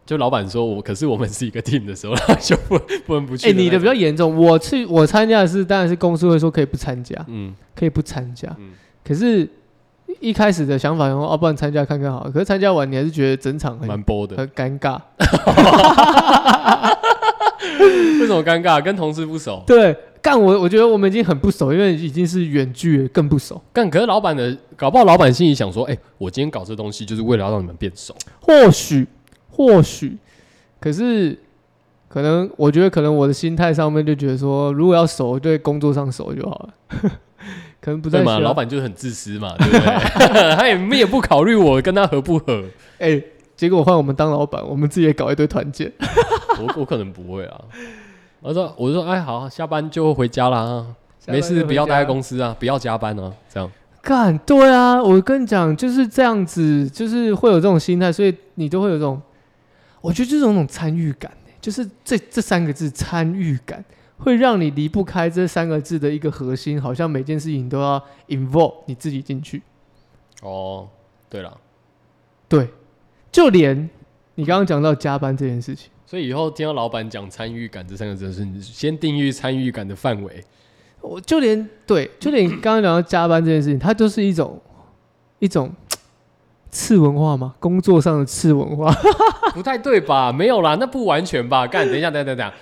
[0.05, 3.53] 就老板说我，可是我们是一个 team 的时候，他 就不不能不去哎。
[3.53, 7.55] 你的比较严重，我去我参加的是当然是公司会说可以不参加，嗯。
[7.75, 8.73] 可以不参加，嗯。
[9.05, 9.49] 可是
[10.21, 12.31] 一开始的想法，然后哦，不然参加看看好了。
[12.31, 14.37] 可是参加完，你还是觉得整场很蛮波的。
[14.37, 15.01] 很尴尬。
[18.21, 18.81] 为什么尴尬？
[18.83, 19.63] 跟同事不熟。
[19.67, 23.61] 对，干我我觉得我们已经很不熟，因为已经是远距了，更不熟。
[23.73, 28.15] 干，可是老板的搞不好，老板心里想说：“哎、我今天搞这东西就是为了要让你们变熟。
[28.41, 29.07] 或许，
[29.51, 30.17] 或许，
[30.79, 31.37] 可是
[32.09, 36.75] 可能我觉得可能我的心态上面就觉得说，如果要熟，对工作上熟就好了。
[37.83, 38.39] 可能不在嘛？
[38.39, 40.55] 老板就是很自私嘛， 对不对？
[40.57, 42.65] 他也也不考虑我跟他合不合。
[42.99, 43.21] 哎、
[43.57, 45.93] 结果换我们当老板，我们自己也搞一堆团建。
[46.61, 47.61] 我我可能不会啊。
[48.41, 50.87] 我说我就说，哎，好，下班就回家啦，
[51.27, 53.69] 没事，不要待在公司啊，不要加班啊，这样。
[54.01, 59.21] 干，对啊，我跟你讲，就是这样子，就是会有这种心态，所以你都会有这种，
[60.01, 63.85] 我觉得就是有那种参与感、欸，就是这这三个字参与感，
[64.23, 69.61] 会让你离不开这三个字的一个核心，好像每件事情都要 involve 你自己进去。
[70.43, 70.89] 哦，
[71.29, 71.59] 对了，
[72.49, 72.69] 对，
[73.31, 73.89] 就连
[74.37, 80.43] 你刚刚讲到加班这件事情，所以以后听到老板讲参与感这三个字，是你先定义参与感的范围。
[81.01, 84.61] 我就连对，就连你刚刚讲到加班这件事情，它就是一种
[85.41, 85.73] 一种
[86.71, 88.93] 次文化嘛，工作上的次文化。
[89.53, 90.33] 不太对吧？
[90.33, 91.67] 没有啦，那不完全吧？
[91.67, 92.55] 干，等一下，等一下，等一下，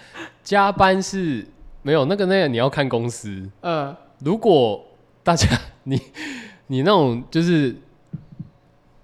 [0.43, 1.47] 加班是
[1.83, 3.49] 没有那个那个，你要看公司。
[3.61, 4.85] 呃，如果
[5.23, 5.47] 大家
[5.85, 6.01] 你
[6.67, 7.75] 你那种就是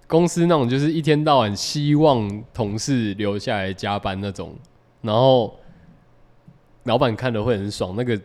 [0.07, 4.55] 公司那种就是一天到晚希望同事留下来加班那种，
[5.03, 5.59] 然后
[6.85, 8.21] 老板看了会很爽，那个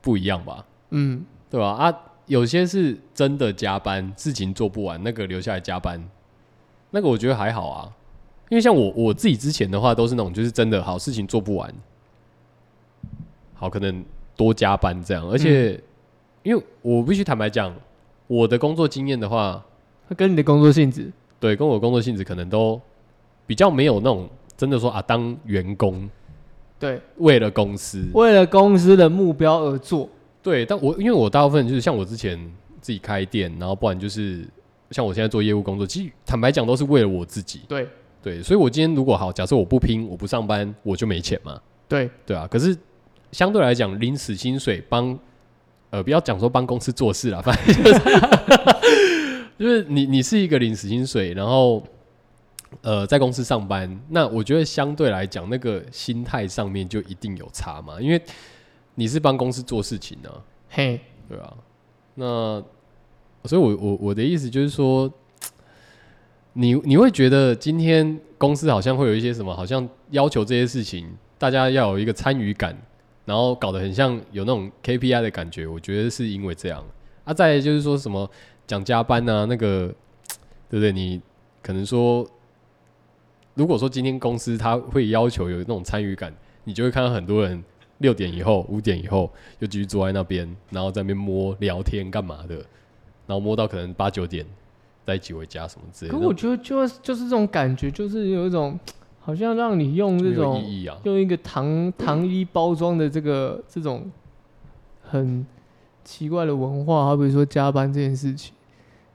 [0.00, 0.64] 不一样吧？
[0.90, 1.68] 嗯，对吧？
[1.68, 1.94] 啊，
[2.26, 6.02] 有些是真的加班，事情做不完，那个留下来加班，
[6.90, 7.92] 那个我觉得还好啊。
[8.48, 11.74] 因为像我我自己之前的话，都是那种就是真的好事情做不完，
[13.56, 14.04] 好可能
[14.36, 15.26] 多加班这样。
[15.28, 15.80] 而且，
[16.42, 17.74] 因为我必须坦白讲，
[18.26, 19.64] 我的工作经验的话，
[20.16, 22.80] 跟你的工作性质，对，跟我工作性质可能都
[23.46, 26.08] 比较没有那种真的说啊，当员工
[26.78, 30.08] 对，为了公司，为了公司的目标而做。
[30.42, 32.38] 对，但我因为我大部分就是像我之前
[32.80, 34.46] 自己开店，然后不然就是
[34.90, 37.62] 像我现在做业务工作，其实坦白讲都是为了我自己。
[37.66, 37.88] 对
[38.22, 41.60] 对，所以我今天如果好，假设我不拼，我不上班，我就没钱嘛。
[41.88, 42.76] 对，对啊，可是
[43.36, 45.18] 相对来讲，领死薪水帮
[45.90, 48.00] 呃，不要讲说帮公司做事啦，反正就是
[49.60, 51.86] 就是你你是一个领死薪水，然后
[52.80, 58.18] 呃在公司上班，那我觉得相对来讲，那个心态上面就一定有差嘛，因为
[58.94, 60.30] 你是帮公司做事情呢、
[60.70, 61.52] 嘿，对啊，
[62.14, 62.64] 那
[63.44, 65.12] 所以我，我我的意思就是说，
[66.54, 72.74] 你你会觉得今天公司好像会有一些什么，好像要求这些事情，大家要有一个参与感，
[73.26, 75.66] 然后搞得很像有那种 KPI 的感觉。
[75.66, 76.82] 我觉得是因为这样
[77.24, 77.34] 啊。
[77.34, 78.28] 再就是说什么
[78.66, 79.94] 讲加班啊，那个
[80.70, 80.90] 对不对？
[80.90, 81.20] 你
[81.62, 82.26] 可能说，
[83.54, 86.34] 如果说今天公司他会要求有那种参与感，
[86.64, 87.62] 你就会看到很多人
[87.98, 92.56] 六点以后、五点以后又继续坐在那边，然后在那边摸聊天干嘛的，
[93.26, 94.44] 然后摸到可能八九点
[95.04, 98.78] 再一起回家什么之类的，可我觉得就就是这种感觉，就是有一种
[99.26, 100.62] 好像让你用这种。
[101.02, 104.08] 用一个糖糖衣包装的这个这种
[105.02, 105.44] 很
[106.04, 108.54] 奇怪的文化，好比说加班这件事情，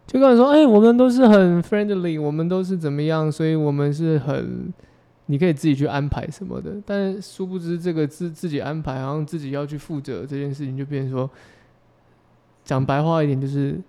[0.05, 4.73] 就跟你说，哎、我们都是很 friendly，我们都是怎么样，所以我们是很，
[5.27, 11.29] 你可以自己去安排什么的，但殊不知这个自自己安排，好像自己要去负责这件事情，就变成说，
[12.65, 13.79] 讲白话一点就是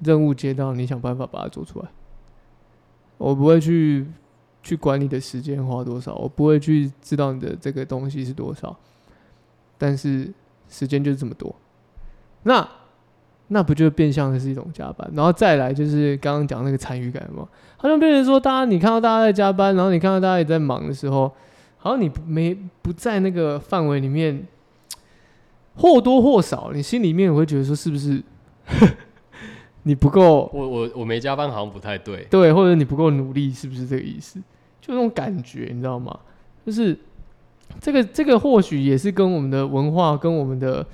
[0.00, 1.88] 任务接到，你想办法把它做出来。
[3.16, 4.06] 我不会去
[4.66, 8.76] 去管你的时间花多少，我不会去知道你的这个东西是多少，
[9.78, 10.28] 但是
[10.68, 11.54] 时间就是这么多，
[12.42, 12.68] 那
[13.46, 15.08] 那不就变相的是一种加班？
[15.14, 21.32] 然后再来就是刚刚讲那个参与感嘛，好像变成说，大家你看到大家在加班，然后你看到大家也在忙的时候，
[21.78, 22.52] 好像你没
[22.82, 24.44] 不在那个范围里面，
[25.76, 28.20] 或多或少，你心里面会觉得说，是不是
[29.84, 34.40] 你不够我我我没加班好像不太对，对，或者你不够努力，是不是这个意思？
[34.86, 36.16] 就那种感觉，你知道吗？
[36.64, 36.96] 就是
[37.80, 40.86] 这个这个或许也是跟我们的文化、跟我们的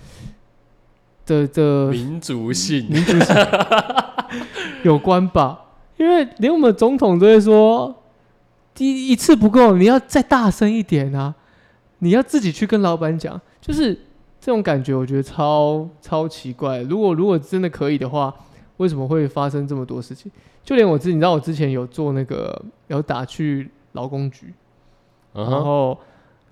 [1.26, 3.37] 的的民族性民族性
[4.83, 5.61] 有关吧？
[5.98, 7.94] 因为连我们总统都会说，
[8.74, 11.35] 第一次不够，你要再大声一点啊！
[11.98, 13.94] 你要自己去跟老板讲，就是
[14.40, 16.81] 这种感觉，我觉得超超奇怪。
[16.81, 18.35] 如果如果真的可以的话，
[18.78, 20.33] 为什么会发生这么多事情？
[20.64, 24.52] 就连我自己，你知道，我之前有做那个有打去劳工局，
[25.33, 25.98] 然后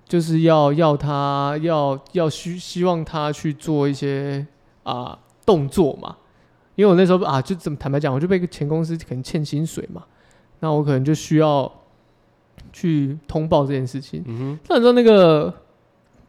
[0.06, 4.46] 就是要要他要要希希望他去做一些
[4.82, 6.16] 啊、动作嘛，
[6.74, 10.02] 因因为我那时候啊，就怎么坦白讲，我就被前公司可能欠薪水嘛，
[10.60, 11.70] 那我可能就需要
[12.72, 14.24] 去通报这件事情。
[14.66, 15.52] 那你知道那个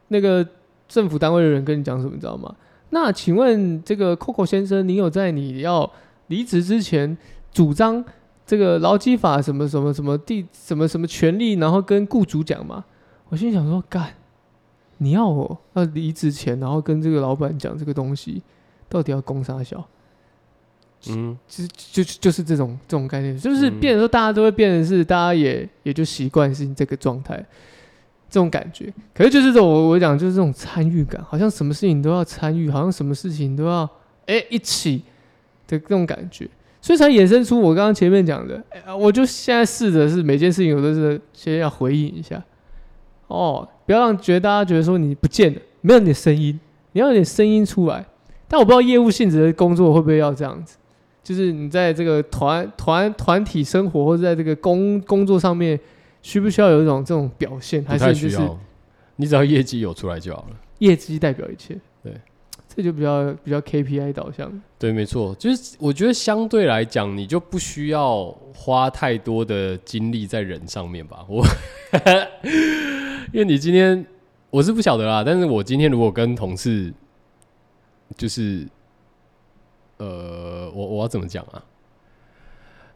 [0.10, 0.45] 那个
[0.89, 2.54] 政府单位的人跟你讲什么，你知道吗？
[2.89, 5.89] 那请问这个 Coco 先生，你有在你要
[6.28, 7.17] 离职之前
[7.54, 8.04] 主张
[8.52, 12.84] 这个劳基法什么什么什么地什么什么权利，然后跟雇主讲嘛？
[13.30, 14.14] 我心想说，干，
[14.98, 18.44] 你要我要离职前，然后跟这个老板讲这个东西，
[18.90, 19.88] 到底要攻啥小？
[21.08, 27.38] 嗯，就就就是这种这种概念，就是嗯变成说大家都会变成是，大家也也就习惯是这个状态，
[28.30, 28.94] 这种感觉。
[29.14, 33.90] 可是就是这种我我讲就是这种参与感，好像什么事情都要参与，好像什么事情都要
[34.26, 34.98] 哎、一起
[35.70, 36.50] 的这种感觉，
[36.82, 42.44] 所以才衍生出我刚刚前面讲的，哎我就现在试着是每件事情我都是先要回应一下，
[43.28, 46.60] 哦，不要让觉得大家觉得说你不见了，没有你的声音，
[46.94, 48.06] 你要有点声音出来。
[48.48, 50.76] 但我不知道业务性质的工作会不会要这样子。
[51.24, 55.80] 就是你在这个团团团体生活或者在这个工工作上面，
[56.24, 58.60] 需不需要有一种这种表现，还是需要，
[59.17, 60.56] 你只要业绩有出来就好了。
[60.80, 61.78] 业绩代表一切？
[62.04, 62.12] 对，
[62.74, 64.62] 这就比较比较 KPI 导向。
[64.80, 71.26] 对，没错，就是我觉得相对来讲，你就不需要花太多的精力在人上面吧。
[71.28, 71.46] 我，
[73.34, 74.06] 因为你今天
[74.50, 76.94] 我是不晓得啦，但是我今天如果跟同事，
[78.18, 78.68] 就是，
[79.98, 81.64] 呃，我我要怎么讲啊？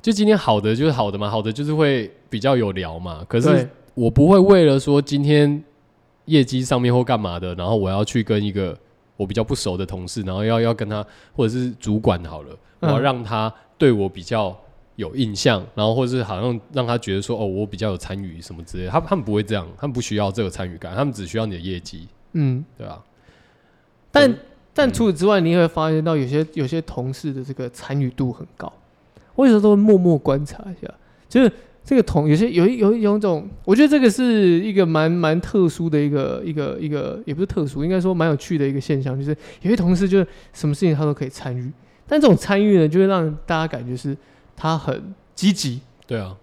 [0.02, 3.26] 就今天好的就是好的嘛，好的就是会比较有聊嘛。
[3.28, 5.64] 可是，我不会为了说今天
[6.26, 8.78] 业绩上面或干嘛的，然后我要去跟一个
[9.18, 14.56] 我比较不熟的同事，然后要要跟他或者是主管好了，我要嗯让他对我比较
[14.96, 18.90] 有印象，然后或者是好像让他觉得说哦，我比较有参与什么之类的。
[18.90, 23.04] 他他们不会这样，他们不需要这个参与感，他们只需要你的业绩，嗯，对吧？
[24.12, 24.38] 但嗯
[24.74, 28.72] 但除此之外，你也会发现到有些有些同事的这个参与度很高。
[29.36, 30.94] 我有时候都会默默观察一下，
[31.28, 31.52] 就是
[31.86, 41.72] 这个同有些有一有一有一种，我觉得这个是一个蛮蛮特殊的一个一个一个，也不是特殊，应该说蛮有趣的一个现象，就是有些同事就是什么事情他都可以参与，
[42.08, 44.18] 但这种参与呢，就会让大家感觉是
[44.56, 45.80] 他很积极。
[46.08, 46.36] 对啊，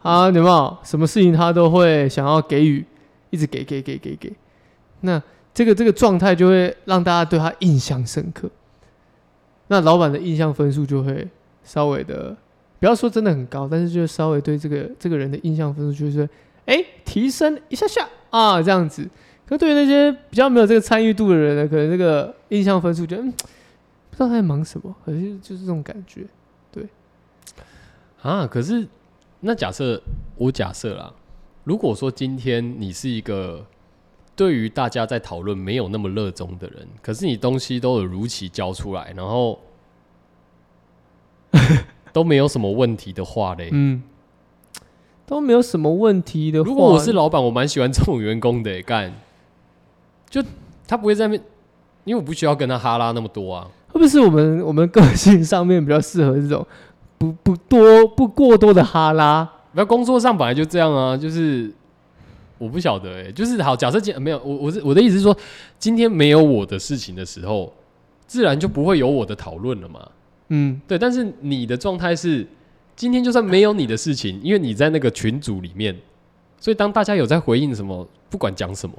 [0.00, 0.76] 啊，有没有？
[0.82, 2.84] 什么事情他都会想要给予，
[3.30, 4.32] 一直给给给给给，
[5.02, 5.22] 那
[5.54, 8.50] 这个这个状态就会让大家对他印象深刻，
[9.68, 11.28] 那老板的印象分数就会
[11.62, 12.36] 稍微的，
[12.82, 16.28] 不要说真的很高，但是就稍微对这个这个人的印象分数就是
[16.66, 19.08] 哎提升一下下啊这样子。
[19.46, 26.26] 可对于那些比较没有这个参与度的人呢，可能这个印象分数就嗯不知道他在忙什么，可是就是这种感觉。
[26.72, 26.84] 对
[28.20, 28.84] 啊，可是
[29.38, 30.02] 那假设
[30.34, 31.14] 我假设啦，
[31.62, 33.64] 如果说今天你是一个
[34.34, 39.60] 对于大家在讨论没有那么热衷的人，可是你东西都有如期交出来，然后
[42.12, 44.02] 都没有什么问题的话嘞，嗯，
[45.26, 49.12] 都没有什么问题的话，如果我是老板，我蛮喜欢这种员工的欸，干，
[50.28, 50.42] 就
[50.86, 51.42] 他不会在那边，
[52.04, 53.68] 因为我不需要跟他哈拉那么多啊。
[53.88, 56.66] 会不会是我们我们个性上面比较适合这种
[57.18, 59.46] 不不多不过多的哈拉？
[59.72, 61.70] 那工作上本来就这样啊，就是
[62.58, 65.36] 我不晓得哎、就是好，假设今没有我我是我的意思是说，
[65.78, 67.72] 今天没有我的事情的时候，
[68.26, 70.00] 自然就不会有我的讨论了嘛。
[70.54, 72.46] 嗯，对，但是你的状态是，
[72.94, 75.98] 今天就算没有你的事情，因为你在那个群组里面，
[76.60, 78.94] 所以当大家有在回应什么，不管讲什么，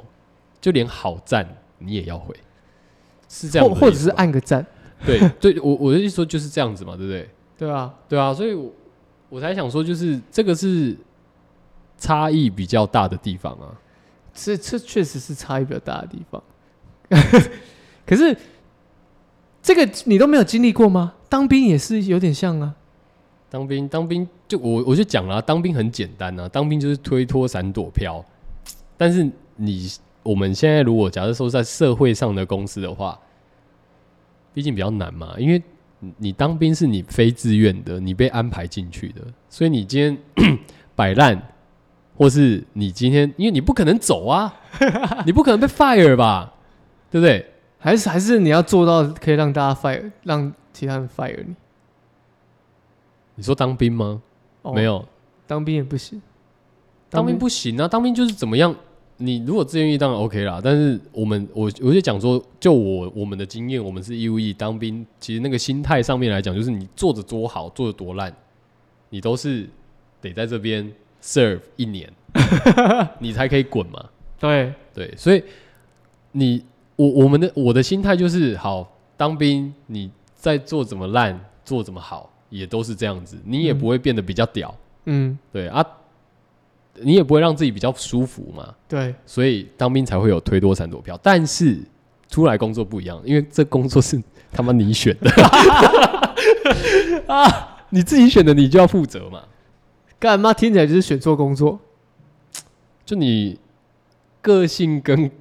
[0.59, 2.35] 就连好赞你也要回，
[3.29, 4.65] 是这样或或者是按个赞，
[5.05, 7.29] 对对，我我的意思说就是这样子嘛，对不对？
[7.55, 7.93] 对啊？
[8.09, 8.73] 对啊，所以我
[9.29, 10.97] 我才想说，就是这个是
[11.99, 13.77] 差异比较大的地方啊。
[14.33, 16.41] 这这确实是差异比较大的地方。
[18.07, 18.35] 可是
[19.61, 21.13] 这个你都没有经历过吗？
[21.33, 22.75] 当兵也是有点像啊。
[23.49, 28.23] 当兵，当兵就我我就讲了啊、当兵很简单啊，当兵就是推脱闪躲飘。
[28.95, 29.89] 但是你
[30.21, 33.19] 我们现在如果假设说在社会上的公司的话，
[34.53, 35.59] 毕竟比较难嘛，因为
[36.01, 40.59] 你你当兵是你非自愿的，你被安排进去的，所以你今天
[40.95, 41.41] 摆烂，
[42.15, 44.53] 或是你今天因为你不可能走啊，
[45.25, 46.53] 你不可能被 fire 吧，
[47.09, 47.43] 对不对？
[47.79, 51.55] 还是还是你要做到可以让大家 fire，让其他人 fire 你。
[53.35, 54.21] 你说当兵吗？
[54.63, 55.05] 哦没，有，
[55.47, 56.21] 当兵也不行。
[57.09, 58.75] 当兵不行啊，当兵就是怎么样？
[59.17, 68.33] 你如果自愿意当然 OK 啦，但是我们我我就讲说，就我我们的经验，我们是义务役当兵，其实那个心态上面来讲，就是你做的多好，做的多烂，
[69.09, 69.69] 你都是
[70.19, 72.11] 得在这边 serve 一年，
[73.19, 74.03] 你才可以滚嘛。
[74.39, 75.43] 对，对，所以
[76.31, 76.63] 你
[76.95, 80.11] 我我们的我的心态就是好，当兵你
[80.43, 85.81] 再做怎么烂，做怎么好，也都是这样子，你也不会变得比较屌，嗯，对啊，
[86.95, 91.17] 你也不会让自己比较舒服嘛，对，所以当兵才会有推多产夺票。
[91.23, 91.79] 但是
[92.27, 95.31] 出来工作不一样，因为这工作是他妈你选的
[97.33, 99.43] 啊，你自己选的，你就要负责嘛。
[100.19, 101.79] 干嘛听起来就是选错工作。
[103.05, 103.57] 就你
[104.41, 105.31] 个性跟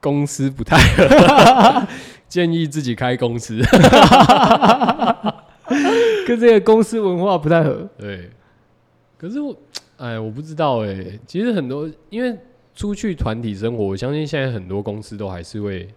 [0.00, 1.86] 公司不太合，
[2.28, 3.60] 建议自己开公司。
[6.26, 7.88] 跟这个公司文化不太合。
[7.98, 8.30] 对，
[9.16, 9.56] 可是我，
[9.96, 12.36] 哎，我不知道哎、其实很多，因为
[12.74, 15.88] 出去团体生活，我相信现在很多公司都还是会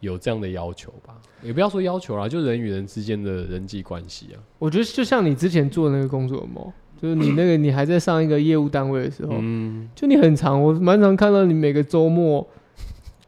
[0.00, 1.14] 有这样的要求吧。
[1.42, 4.38] 也不要说要求啦，就人与人之间的人际关系啊。
[4.58, 6.72] 我觉得就像你之前做的那个工作嘛，
[7.02, 12.46] 就是你那个你还在上一个业务单位的时候，嗯，就你很长，我蛮常看到你每个周末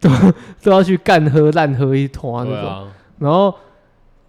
[0.01, 0.09] 都
[0.63, 3.53] 都要去干喝烂喝一团那种，啊，然后。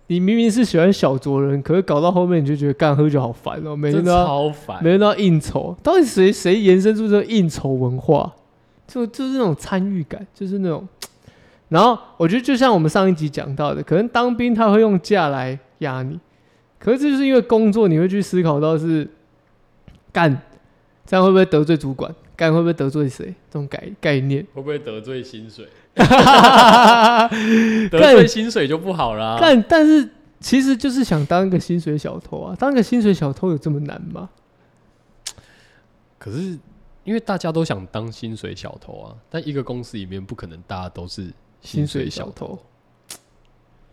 [0.08, 4.92] 你明明是喜欢小酌人，可是搞到后面你就觉得干喝酒好烦哦、每天都要超烦每。
[4.92, 8.32] 天都要应酬，到底谁谁延伸出这个应酬文化？
[8.86, 10.88] 就就是那种参与感，就是那种。
[11.70, 16.20] 然后我觉得就像我们上一集讲到的，可能当兵他会用假来压你，
[16.78, 19.10] 可是这就是因为工作，你会去思考到是
[20.16, 20.42] 干
[21.06, 24.42] 这样会不会得罪主管，干会不会得罪谁这种概概念。
[24.54, 25.68] 会不会得罪薪水？
[25.94, 27.30] 干
[27.92, 29.38] 得罪薪水就不好啦。
[29.38, 34.30] 干，但是其实就是想当一个薪水小偷啊，当一个薪水小偷有这么难吗？
[36.18, 36.58] 可是
[37.04, 42.58] 因为大家都想当薪水小偷啊，但一个公司里面不可能大家都是薪水小偷，
[43.10, 43.20] 薪水小偷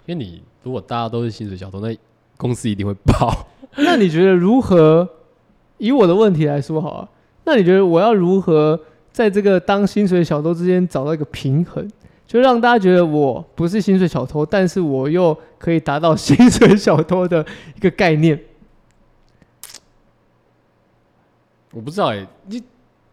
[0.07, 1.95] 因为你如果大家都是薪水小偷，那
[2.37, 3.49] 公司一定会爆。
[3.77, 5.09] 那你觉得如何？
[5.83, 7.09] 以我的问题来说好啊，
[7.45, 8.79] 那你觉得我要如何
[9.11, 11.90] 在这个当薪水小偷之间找到一个平衡，
[12.25, 18.38] 就让大家觉得我不是薪水小偷，但是我又可以达到薪水小偷的一个概念？
[21.73, 22.62] 我不知道哎、你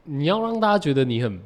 [0.03, 1.39] 你要让大家觉得你很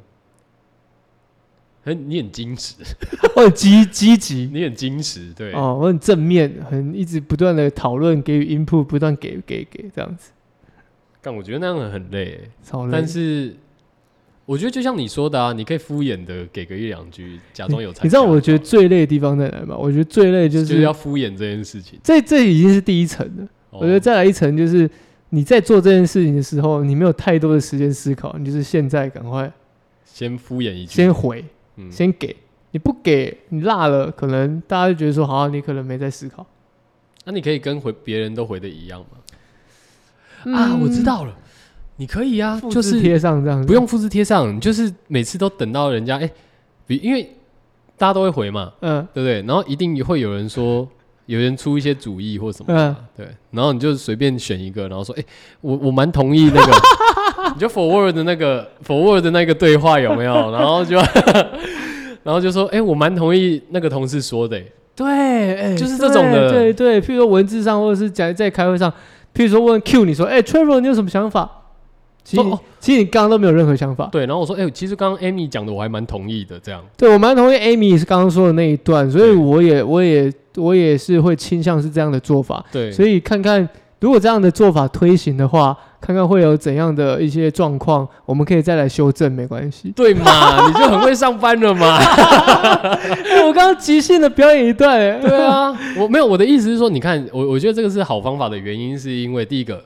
[1.84, 2.74] 很你很矜持，
[3.34, 4.50] 我很积积极。
[4.52, 10.32] 你很矜持，对，哦，我很正面，很一直不断的讨论，给予 input，不断给给给这样子，
[11.24, 12.50] 但我觉得那样很累、欸。
[12.62, 12.92] 超累。
[12.92, 13.56] 但是
[14.44, 18.04] 我觉得就像你说的啊，你可以敷衍的给个一两句，假装有参加。
[18.04, 19.76] 你知道我觉得最累的地方在哪吗？
[19.76, 21.98] 我觉得最累就就是是要敷衍这件事情。
[22.04, 23.44] 这这已经是第一层了。
[23.70, 24.88] 哦我觉得再来一层就是
[25.30, 29.50] 你在做这件事情的时候，你没有太多的时间思考，你就是现在赶快
[30.04, 31.44] 先敷衍一句，先回，
[31.76, 32.36] 嗯先给。
[32.70, 36.44] 你不给，你落了，可能大家就觉得说，好、啊，你可能没在思考。
[37.24, 39.18] 那你可以跟回别人都回的一样吗？
[40.52, 41.32] 啊，嗯我知，道了，
[41.96, 46.30] 你可以啊，就就是是贴上这样，不用复制贴上，你就是每次都等到人家哎、
[46.86, 47.22] 比因为
[47.96, 49.42] 大家都会回嘛，嗯，对不对？
[49.42, 50.86] 然后一定会有人说，
[51.26, 55.24] 有人出一些主意或什么嗯，对，然后你就随便选一个，然后说，哎、
[55.60, 56.72] 我我蛮同意那个，
[57.54, 60.50] 你就 forward 的那个 forward 的那个对话有没有？
[60.52, 60.96] 然后就
[62.24, 64.72] 然后就说，哎、我蛮同意那个同事说的、欸。
[64.96, 65.06] 对，
[65.60, 68.92] 哎就是这种的对对对，譬如说文字上，或者是讲在开会上，
[69.34, 71.50] 譬如说问 Q 你说，哎、，Travel 你有什么想法？
[72.22, 74.08] 其实、哦其实你刚刚都没有任何想法。
[74.12, 82.62] 对，然后我说，哎、其实刚刚 Amy 讲的我还蛮同意的，这样，对我蛮同意 Amy 是刚刚说的那一段，所以我也我也我也是会倾向是这样的做法。
[82.70, 83.66] 对，所以看看
[84.00, 89.90] 如果这样的做法推行的话，看看会有怎样的一些状况，我们可以再来修正，没关系。
[89.96, 91.96] 对嘛， 你就很会上班了嘛。
[91.96, 99.82] 哎我刚刚即兴的表演一段、哎对啊，我没有我的意思是说，你看，我我觉得这个是好方法的原因，是因为第一个，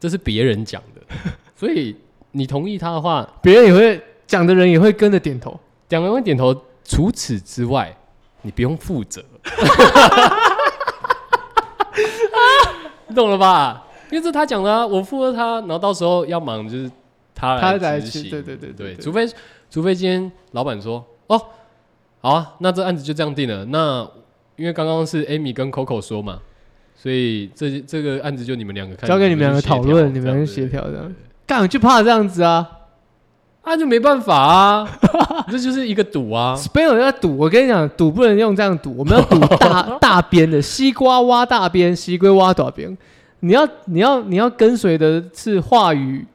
[0.00, 1.00] 这是别人讲的，
[1.54, 1.94] 所以
[2.32, 5.58] 你同意他的话，别人也会讲的人也会跟着点头。
[5.90, 6.54] 两个人会点头。
[6.82, 7.96] 除此之外，
[8.42, 9.22] 你不用负责，
[13.10, 13.84] 你懂了吧？
[14.10, 16.90] 因为这是他讲的、啊，我附和他，然后到时候要忙就是
[17.34, 19.28] 他他来来去，执行，对对对对，对，除非
[19.68, 21.40] 除非今天老板说，哦，
[22.20, 23.64] 好啊，那这案子就这样定了。
[23.66, 24.08] 那
[24.56, 26.38] 因为刚刚是 Amy 跟 Coco 说嘛，
[26.94, 30.66] 所以这这个案子就你们两个看，交给你们两个讨论，你们两个协。
[30.66, 31.14] 调这样。
[31.46, 32.68] 干，我就怕这样子啊
[33.62, 34.88] 啊，就没办法啊，
[35.50, 36.54] 这就是一个赌啊。
[36.56, 42.96] ！Spell 要赌，我跟你讲，赌不能用这样赌，我们要赌大 大边的，西瓜挖大边，西龟挖短边。
[43.40, 46.26] 你要你要你要跟随的是话语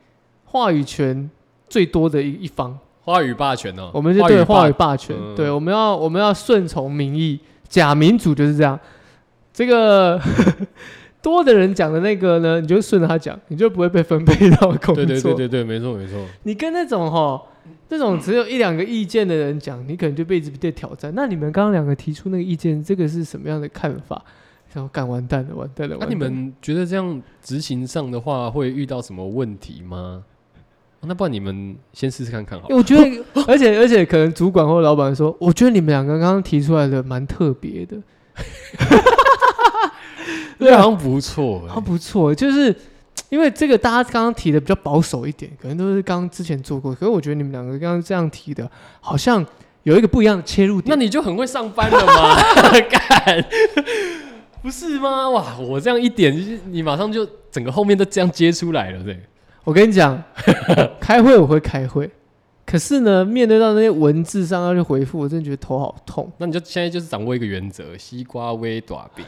[0.46, 1.30] 话语权
[1.68, 8.80] 最多的一一方，话语霸权哦，我们是对话话语霸权，嗯对，我们要我们要顺从民意，假民主就是这样。
[9.54, 10.20] 这个
[11.26, 14.96] 多的人讲的那个呢，你就顺着他讲，你就不会被分配到工作。
[14.96, 16.24] 对对对对对，没错没错。
[16.44, 17.42] 你跟那种哈
[17.90, 21.12] 这种只有一两个意见的人讲，你可能就被被挑战。
[21.16, 24.24] 那你们刚刚两个提出那个意见，这个是什么样的看法？
[24.72, 25.98] 然后干完蛋了，完蛋了。
[26.00, 30.24] 那、你们觉得这样执行上的话，会遇到什么问题吗？
[31.00, 32.76] 哦那不然你们先试试看看好了。
[32.76, 37.98] 我觉得，而且而且可能主管或老板说，我觉得你们两个刚刚提出来的蛮特别的，
[40.60, 41.74] 对，好像不错、欸。
[41.74, 42.76] 啊不错，就是
[43.30, 48.70] 因为这个大家刚刚提的比较保守一点，可能都是刚刚之前做过，可是我觉得你们两个刚刚这样提的，
[49.00, 49.46] 好像
[49.84, 50.96] 有一个不一样的切入点。
[50.96, 52.36] 那你就很会上班了吗？
[52.90, 53.46] 干，
[54.62, 55.30] 不是吗？
[55.30, 59.20] 哇，我这样一点，就是你马上就整个后面都这样接出来了，对。
[59.64, 60.22] 我跟你讲，
[61.02, 62.08] 开会我会开会，
[62.66, 66.32] 可是呢，面对到那些文字上要去回复，我真的觉得头好痛。
[66.40, 69.24] 那你就现在就是掌握一个原则：西瓜微短饼，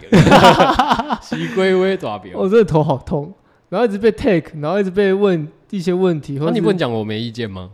[1.22, 2.32] 西龟微短饼。
[2.36, 3.32] 我真的头好痛，
[3.70, 7.72] 然后一直被 take，然后一直被问一些问题，那你是不能讲我没意见吗？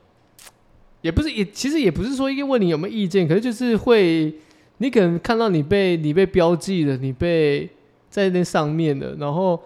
[1.01, 4.33] 也不是也其实也不是说一个问你有没有意见，可是就是会，
[4.79, 7.69] 你可能看到你被你被标记了，你被
[8.09, 9.61] 在那上面了，然后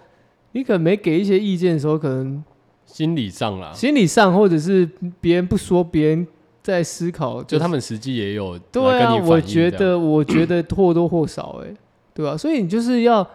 [0.51, 2.43] 你可能没给一些意见的时候，可能
[2.88, 4.89] 心理上啦，心理上或者是
[5.21, 6.25] 别人不说，别人
[6.63, 11.75] 在思考，就他们实际也有对啊，我觉得 我觉得或多或少、欸，哎，
[12.15, 13.25] 对吧、所以你就是要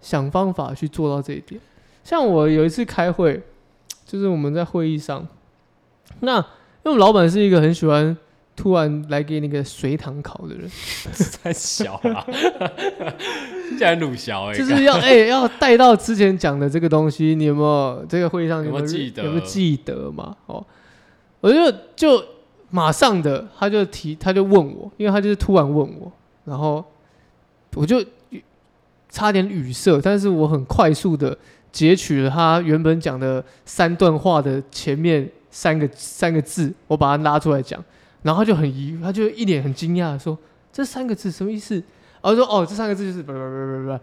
[0.00, 1.58] 想方法去做到这一点。
[2.04, 3.40] 像我有一次开会，
[4.04, 5.26] 就是我们在会议上，
[6.20, 6.42] 那因
[6.84, 8.14] 为我们老板是一个很喜欢
[8.54, 10.70] 突然来给那个随堂考的人，
[11.42, 12.24] 太小了，
[13.68, 19.24] 听起来很鲁小哎，就是要哎、要带到之前讲的这个东西，你有没有这个会议上有没有有记得？
[19.24, 20.36] 有没有记得嘛？
[20.46, 20.64] 哦，
[21.40, 22.22] 我就就
[22.70, 26.12] 马上的他就提他就问我，因为他就是突然问我，
[26.44, 26.84] 然后
[27.74, 28.04] 我就
[29.08, 31.36] 差点语塞，但是我很快速的
[31.70, 37.82] 截取了他原本讲的三段话的前面三个三个字，我把它拉出来讲，
[38.22, 40.38] 然后就很疑，他就一脸很惊讶的说
[40.72, 41.74] ：“这三个字什么意思？”
[42.22, 43.98] 然后说：“哦，这三个字就是不不不不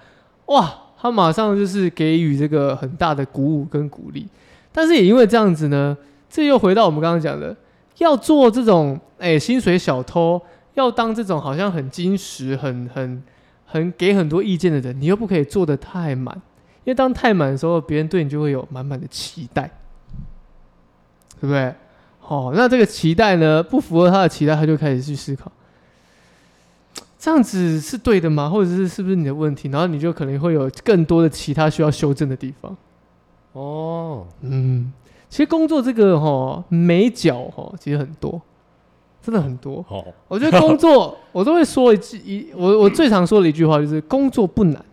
[0.46, 4.28] 不，哇！”他马上就是给予这个很大的鼓舞跟鼓励，
[4.70, 5.98] 但是也因为这样子呢，
[6.30, 7.56] 这又回到我们刚刚讲的，
[8.00, 10.42] 要做这种哎、薪水小偷，
[10.74, 13.24] 要当这种好像很矜持、很很
[13.66, 16.36] 很给很多意见的人，你又不可以做的太满，
[16.84, 19.72] 因为当太满的时候，别人对你就会有满满的期待，
[21.40, 21.74] 对不对？
[22.30, 25.52] 好、那这个期待呢，不符合他的期待，他就开始去思考，
[27.18, 28.48] 这样子是对的吗？
[28.48, 29.68] 或者是是不是你的问题？
[29.70, 32.78] 然后你就可能会有更多的其他需要修正的地方。
[33.54, 34.94] 哦，嗯，
[35.28, 38.40] 其实工作这个哈美角哈其实很多，
[39.24, 39.84] 真的很多。
[39.90, 44.86] 哦，我觉得工作 我都会说一句一我我最常说的一句话就是工作不难，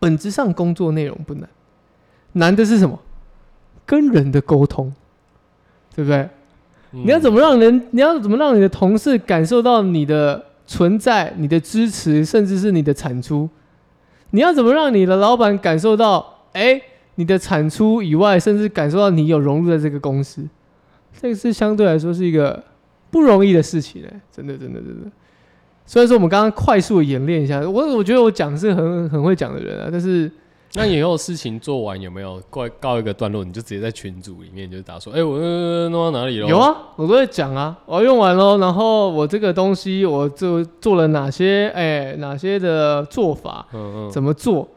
[0.00, 1.48] 本质上工作内容不难，
[2.32, 2.98] 难的是什么？
[3.86, 4.92] 跟人的沟通，
[5.96, 6.28] 对不对？
[6.92, 13.48] 你你要怎么让人，你要怎么让你的同事感受到你的存在、你的支持，甚至是你的产出？
[14.30, 16.80] 你要怎么让你的老板感受到，哎，
[17.14, 20.46] 你的产出以外，甚至感受到你有融入在这个公司？
[21.18, 22.62] 这个是相对来说是一个
[23.10, 25.10] 不容易的事情嘞，真的，真的，真的。
[25.86, 30.30] 虽然说我们刚刚快速演练一下，我我觉得我讲是很很会讲的人啊，但是
[30.74, 36.46] 那以后事情做完有没有告告一个段落，你就直接在群组里面就打说，哎、我呃弄到哪里了？
[36.48, 44.68] 有，啊，我都会讲啊，我用完喽，然后我这个东西我就做了哪些，哎、哪些的做法，嗯嗯，怎么做？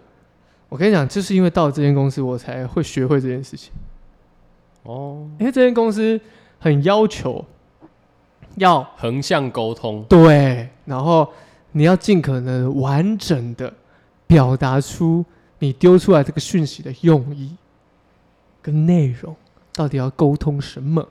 [0.70, 3.74] 我跟你讲，就是因为到了这间公司，我才会学会这件事情。
[4.84, 6.20] 哦，因为这间公司
[6.60, 7.44] 很要求
[8.56, 11.28] 要横向沟通，对，然后
[11.74, 13.74] 你要尽可能完整的
[14.28, 15.26] 表达出
[15.60, 17.56] 你丢出来这个讯息的用意
[18.62, 19.36] 跟内容，
[19.74, 21.08] 到底要沟通什么。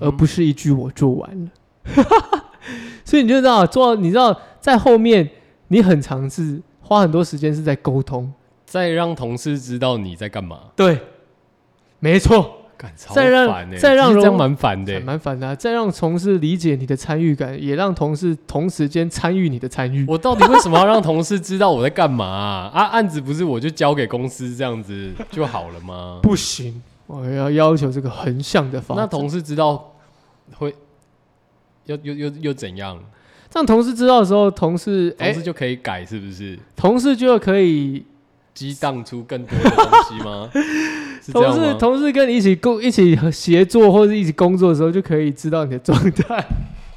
[0.00, 1.50] 而不是是一句我做完了。
[3.02, 5.30] 所以你就知道做，你知道在后面
[5.68, 8.30] 你很尝试花很多时间是在沟通。
[8.66, 11.00] 在让同事知道你在干嘛，对，
[12.00, 15.00] 没错，再让再让这样蛮烦的欸。
[15.00, 20.04] 蛮烦的啊、再让同事理解你的参与感，也让同事同时间参与你的参与。
[20.08, 22.70] 我到底为什么要让同事知道我在干嘛啊？
[22.72, 26.20] 啊案子不是我就交给公司这样子就好了吗？
[26.22, 29.02] 不行，我要要求这个横向的发展。
[29.02, 29.94] 那同事知道
[30.56, 30.74] 会
[31.86, 32.98] 又又又又怎样？
[33.52, 36.58] 让同事知道的时候，同事哎、同事就可以改，是不是？
[36.76, 38.04] 同事就可以
[38.58, 40.50] 激荡出更多的东西吗？
[41.22, 41.74] 是同事？
[41.78, 46.44] 同事跟你一起工一起协作或者一起工作的时候，就可以知道你的状态，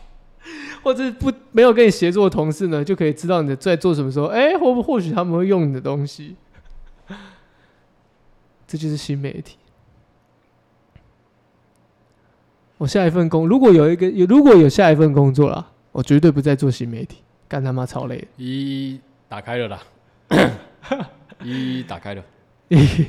[0.82, 6.36] 或者是不没有跟你协作的同事呢，就可以知道你的在做什么时候，哎、或或许他们会用你的东西，
[8.66, 9.58] 这就是新媒体。
[12.80, 18.28] 我下一份工如果有一个有如果有下一份工作啦，我绝对不再做新媒体，干他妈超累的。
[18.38, 19.00] 一
[19.30, 19.84] 打开了啦，
[21.44, 22.24] 一打开了，
[22.70, 23.06] 直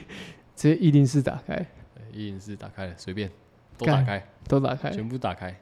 [0.57, 1.67] 接一零四打开，
[2.13, 3.31] 一零四打开了，随便
[3.79, 5.55] 都打开，都打开，全部打开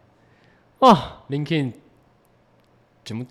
[0.81, 1.73] 哇！，LinkedIn
[3.05, 3.25] 全部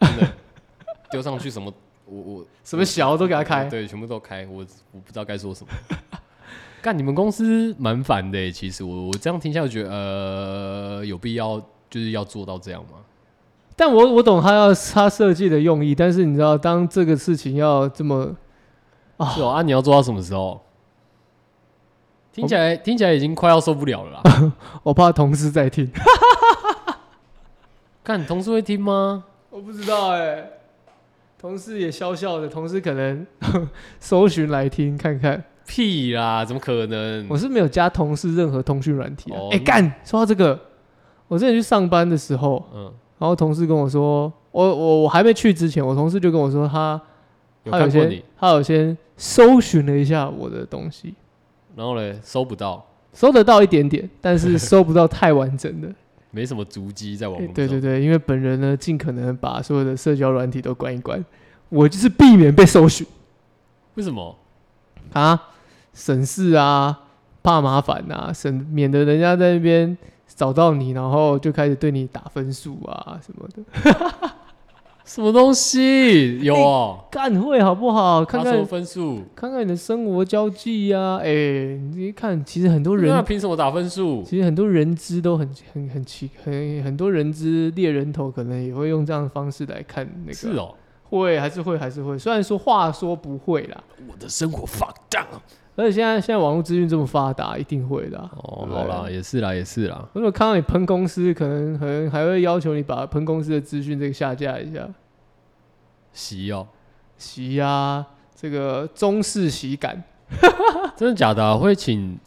[0.00, 0.32] 真的
[1.10, 1.72] 丢上去什么，
[2.06, 5.72] 我我什么小都给他开，对，全部都开，我我不知道该说什么。
[6.82, 11.60] 干，你们公司蛮烦的欸，其实我我这样听下来觉得，呃，有必要
[11.90, 13.04] 就是要做到这样吗？
[13.80, 18.30] 但我我懂他要他设计的用意，但是你知道，当这个事情要这么
[19.16, 20.60] 啊是哦，啊，你要做到什么时候？
[22.30, 24.52] 听起来听起来已经快要受不了了啦。
[24.84, 25.90] 我怕同事在听，
[28.04, 29.24] 看同事会听吗？
[29.48, 30.46] 我不知道哎、
[31.38, 33.26] 同事也笑笑的，同事可能
[33.98, 35.42] 搜寻来听看看。
[35.66, 37.26] 屁啦，怎么可能？
[37.30, 39.40] 我是没有加同事任何通讯软体啊。
[39.52, 40.60] 哎、干，说到这个，
[41.28, 47.00] 我之前去上班的时候，嗯，然后同事跟我说，我我我还没去之前，我同事就跟我说他
[47.64, 51.14] 有他有先看过你，他有先搜寻了一下我的东西，
[51.76, 55.88] 然后嘞搜不到，搜得到一点点，但是搜不到太完整的。
[56.32, 57.54] 没什么足迹在网络上。
[57.54, 61.22] 对对对，因为本人呢，尽可能把所有的社交软体都关一关，
[61.68, 63.06] 我就是避免被搜寻。
[63.96, 64.36] 为什么？
[65.12, 65.48] 啊，
[65.92, 67.00] 省事啊，
[67.42, 69.98] 怕麻烦啊，省免得人家在那边
[70.40, 74.30] 找到你，然后就开始对你打分数啊什么的。
[75.04, 76.38] 什么东西？
[76.40, 78.24] 有哦， 干会好不好？
[78.24, 81.28] 看看分数，看看你的生活交际呀、哎、
[81.92, 84.22] 你一看，其实很多那人，凭什么打分数？
[84.22, 90.32] 其实很多人资都很很很奇，很很多人资猎人头可能也会用这样的方式来看那个。
[90.34, 90.74] 是哦，
[91.10, 95.26] 会还是会还是会，虽然说话说不会啦，我的生活放荡。
[95.80, 100.06] 而且现在现在网络资讯这么发达，一定会的啊、哦，好啦，也是啦，也是啦。
[100.12, 104.86] 如果看到你喷公司，可能可能还会要求你把喷公司的资讯这个下架一下，
[106.12, 106.68] 洗哦，
[107.16, 108.04] 洗呀、
[108.34, 110.02] 这个中式洗感
[110.96, 111.56] 真的假的啊？
[111.56, 112.18] 会请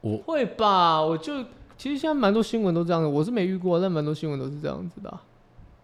[0.00, 1.02] 我会吧？
[1.02, 1.42] 我就
[1.76, 5.22] 其实现在蛮多新闻都这样的，我是没遇过，但蛮多新闻都是这样子的啊、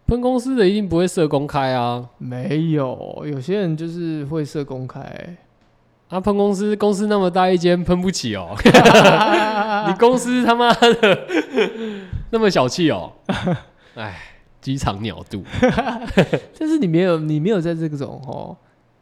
[0.07, 2.09] 分公司的一定不会设公开啊。
[2.19, 5.37] 没有，有些人就是会设公开、
[6.09, 8.57] 啊，喷公司公司那么大一间，喷不起哦。
[9.89, 11.27] 你公司他妈的
[12.31, 13.13] 那么小气哦。
[13.95, 14.17] 哎，
[14.61, 15.43] 机场鸟肚。
[16.59, 18.57] 但是你没有，你没有在这种哦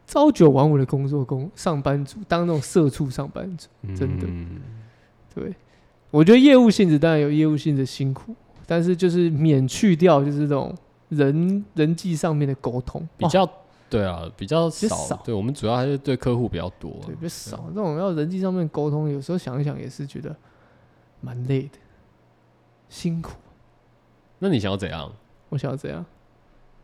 [0.06, 3.68] 朝九晚五的工作工上班族当那种社畜上班族。
[3.96, 4.60] 真的嗯
[5.34, 5.54] 对，
[6.10, 8.34] 我觉得业务性质当然有业务性质的辛苦，
[8.66, 10.74] 但是就是免去掉就是这种
[11.10, 13.48] 人人际上面的沟通，比较
[13.88, 14.96] 对啊，比较较少。
[14.96, 16.90] 少对我们主要还是对客户比较多。
[17.06, 17.64] 对比较少。
[17.68, 20.34] 这种要人际上面沟通，有时候想一想也是觉得
[21.20, 21.78] 蛮累的，
[22.88, 23.32] 辛苦。
[24.38, 25.10] 那你想要怎样？
[25.48, 26.04] 我想要怎样？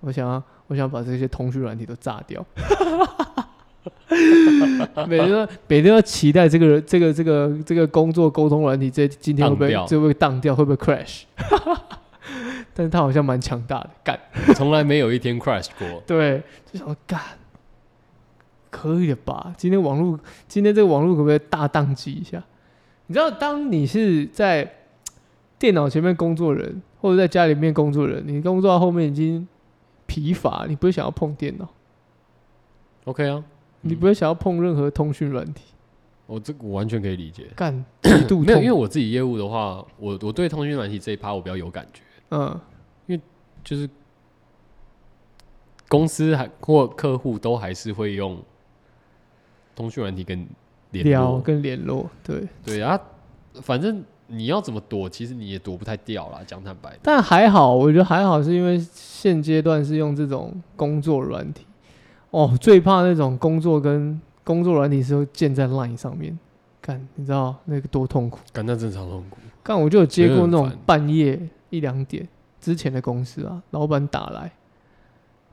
[0.00, 2.44] 我想要，我想把这些通讯软体都炸掉。
[5.08, 11.22] 每天都每天都期待这个这个这个这个工作沟通软体，这今天会不会会不会当掉，会不会 crash？
[12.74, 14.18] 但是他好像蛮强大的，干
[14.54, 16.02] 从来没有一天 crash 过。
[16.06, 17.20] 对，就想说干，
[18.70, 19.54] 可以的吧？
[19.56, 20.18] 今天网络
[20.48, 22.42] 今天这个网络可不可以大宕机一下？
[23.06, 24.70] 你知道，当你是在
[25.58, 29.46] 电脑前面工作人，或者在家里面工作人，你工作到后面已经
[30.06, 31.68] 疲乏，你不会想要碰电脑
[33.04, 33.44] ，OK 啊，
[33.82, 35.64] 你不会想要碰任何通讯软体，
[36.26, 37.48] 我这个我完全可以理解。
[37.54, 37.84] 干
[38.26, 42.00] 度没有，因为我自己业务的话，我我对通讯软体这一趴我比较有感觉，
[42.32, 42.60] 嗯
[43.06, 43.20] 因为
[43.62, 43.88] 就是
[45.88, 48.42] 公司还或客户都还是会用
[49.74, 50.46] 通讯软体跟
[50.90, 51.40] 联聊络。
[51.40, 52.98] 跟联络，对，对啊，
[53.60, 56.40] 反正你要怎么躲，其实你也躲不太掉啦。
[56.46, 61.66] 讲坦白，但还好，我觉得还好，是因为现阶段是用这种工作软体。
[62.30, 66.38] 哦，最怕那种工作跟工作软体是会建在 LINE 上面，
[66.80, 68.38] 干，你知道那个多痛苦。
[68.54, 69.36] 干那正常痛苦。
[69.62, 71.38] 干，我就有接过那种半夜
[71.72, 72.28] 一两点
[72.60, 74.52] 之前的公司啊，老板打来，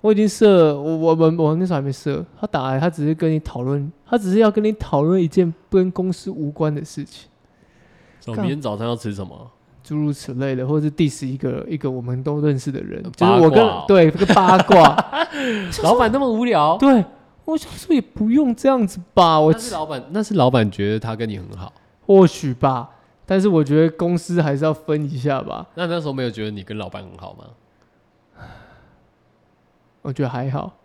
[0.01, 7.29] 我已经设，我我们我那时候还没设，他打来，他只是跟你讨论，他只是要跟你讨论一件跟公司无关的事情。
[8.25, 9.49] 干说明天早上要吃什么？
[9.81, 14.95] 诸如此类的，或者是 diss 一个一个我们都认识的人，就是我跟对这个八卦，
[15.81, 16.77] 老板那么无聊？
[16.77, 17.03] 对
[17.45, 21.73] 我想说也不用这样子吧，我那是老板，那是老板觉得他跟你很好。
[22.05, 22.89] 或许吧，
[23.29, 27.45] 但是我觉得公司还是要分一下吧，那那时候没有觉得你跟老板很好吗？
[30.01, 30.75] 我觉得还好，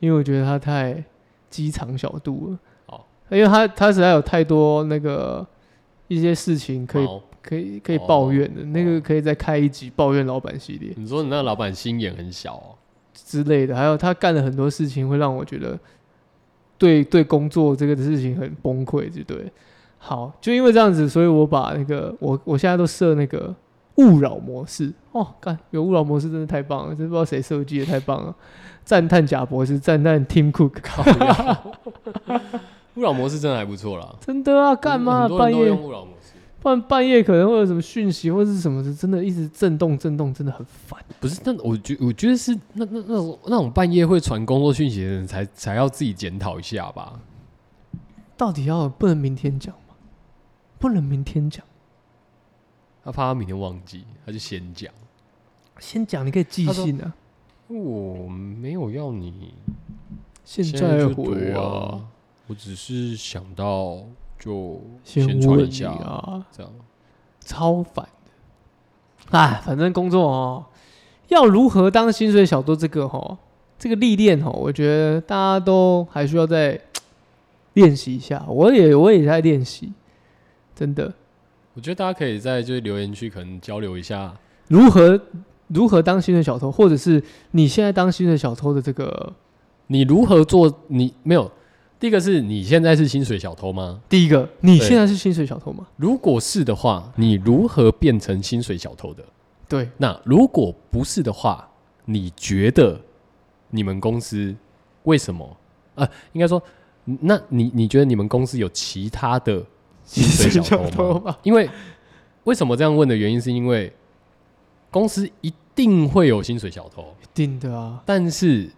[0.00, 1.02] 因为我觉得他太
[1.48, 5.46] 机场小肚了，好，因为他他实在有太多那个
[6.08, 7.08] 一些事情可以
[7.40, 10.92] 可以可以抱怨的，那个可以再开一集抱怨老板系列。
[10.96, 12.76] 你说你那个老板心眼很小哦，
[13.14, 15.78] 之类的，还有他干了很多事情会让我觉得
[16.76, 19.50] 对对工作这个事情很崩溃，就对。
[20.06, 23.54] 好，就因为这样子，所以我把那个我我现在都设那个
[23.94, 28.34] 勿扰模式哦，干有勿扰模式真的太棒了，真不知道谁设计的太棒了，
[28.84, 31.02] 赞叹贾博士，赞叹 Tim Cook，靠
[32.96, 34.14] 勿扰模式真的还不错啦。
[34.20, 36.34] 真的啊，干嘛半夜勿扰模式。
[36.60, 41.00] 不然半夜可能会有什么讯息或者是什么的，真的一直震动震动，真的很烦。
[41.18, 47.20] 不是，那我觉我觉得是那那那种那种半夜会传工作讯息的人才才要自己检讨一下吧。
[48.36, 49.80] 到底要不能明天讲吗？
[50.84, 51.64] 不能明天讲，
[53.02, 54.92] 他怕他明天忘记，他就先讲。
[55.78, 57.14] 先讲你可以寄信啊。
[57.68, 59.54] 我没有要你
[60.44, 62.04] 现现在回啊，啊，
[62.48, 64.04] 我只是想到
[64.38, 66.70] 就先先传问一下，啊，这样。
[67.40, 69.38] 超烦的。
[69.38, 70.66] 哎，反正工作哦，
[71.28, 73.38] 要如何当薪水小多这个哦，
[73.78, 76.78] 这个历练哦，我觉得大家都还需要再
[77.72, 78.44] 练习一下。
[78.46, 79.94] 我也我也在练习，
[80.74, 81.12] 真的
[81.74, 84.34] 我觉得大家可以在就是留言区可能交流一下，
[84.68, 85.20] 如何
[85.68, 87.22] 如何当薪水小偷，或者是
[87.52, 89.32] 你现在当薪水小偷的这个
[89.88, 90.82] 你如何做？
[90.88, 91.50] 你没有
[91.98, 94.00] 第一个是你现在是薪水小偷吗？
[94.08, 95.86] 第一个，你现在是薪水小偷吗？
[95.96, 99.24] 如果是的话，你如何变成薪水小偷的？
[99.68, 101.66] 对，那如果不是的话，
[102.04, 103.00] 你觉得
[103.70, 104.54] 你们公司
[105.04, 105.56] 为什么？
[105.94, 106.62] 呃，应该说，
[107.04, 109.64] 那你你觉得你们公司有其他的
[110.04, 111.36] 薪水小偷吗？
[111.44, 111.68] 因为
[112.44, 113.92] 为什么这样问的原因，是因为
[114.90, 118.70] 公司一定会有薪水小偷，一定的啊，但是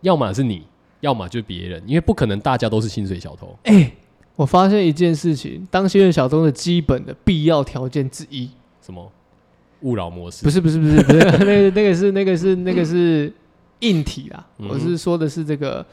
[0.00, 0.66] 要么是你，
[1.00, 3.56] 要么就别人，因为不可能大家都是薪水小偷。
[3.64, 3.92] 哎、
[4.36, 8.50] 我发现一件事情，当薪水小偷的基本的必要条件之一，
[8.82, 9.10] 什么？
[9.82, 10.42] 勿扰模式？
[10.42, 13.32] 不是不是不是不 是，那个那个是那个是那个是
[13.78, 15.86] 硬体啦，嗯我是说的是这个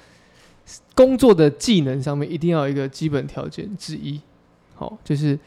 [0.95, 4.20] 工作的技能上面一定要有一个基本条件之一，
[4.76, 5.39] 好，就是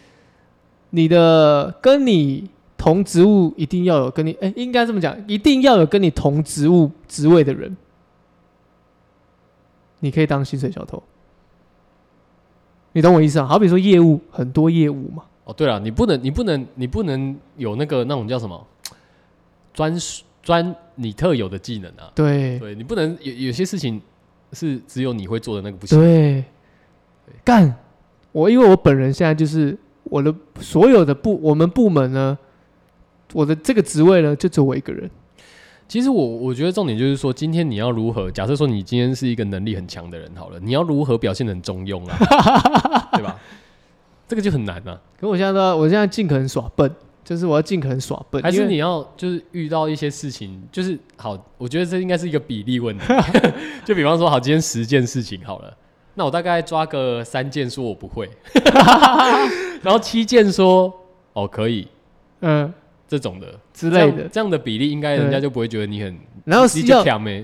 [0.90, 7.76] 你的跟你同职务一定要有跟你哎、应该这么讲，一定要有跟你同职务职位的人，
[10.00, 11.02] 你可以当薪水小偷。
[12.92, 13.46] 你懂我意思啊？
[13.46, 18.66] 好比说业务很多业务嘛，哦，对了，你不能，你不能，你不能有那个那种叫什么
[19.74, 22.10] 专属专你特有的技能啊。
[22.14, 24.00] 对对你不能有有些事情
[24.52, 26.00] 是只有你会做的那个不行。
[26.00, 26.42] 对，
[27.44, 27.72] 干
[28.32, 32.36] 我，因为我本人现在就是我的所有的部，我们部门呢，
[33.32, 35.10] 我的这个职位呢，就只有我一个人。
[35.86, 38.30] 其实我我觉得重点就是说，今天你要如何？
[38.30, 43.08] 假设说你今天是一个能力很强的人好了，你要如何表现得很中庸啊？
[43.16, 43.34] 对吧？
[44.28, 45.00] 这个就很难啊。
[45.18, 53.04] 可我现在呢，我现在尽可能耍笨，就是我要尽可能耍笨，还是你要就是遇到一些事情，就是好，我觉得这应该是一个比例问题。
[53.86, 55.74] 就比方说，好，今天十件事情好了，
[56.18, 58.28] 那我大概抓个三件说我不会，
[59.82, 60.92] 然后七件说
[61.32, 61.86] 哦可以。
[62.40, 62.70] 嗯。
[63.06, 63.46] 这种的。
[63.72, 66.14] 之类的，这样的比例应该人家就不会觉得你很
[66.44, 66.94] 然后你就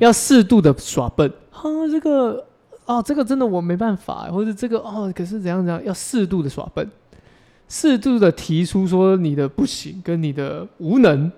[0.00, 1.26] 要适度的耍笨。
[1.52, 2.44] 啊，这个
[2.84, 6.86] 哦，这个真的我没办法，或者这个哦，可是怎样怎样，要适度的耍笨，
[7.66, 11.32] 适度的提出说你的不行跟你的无能，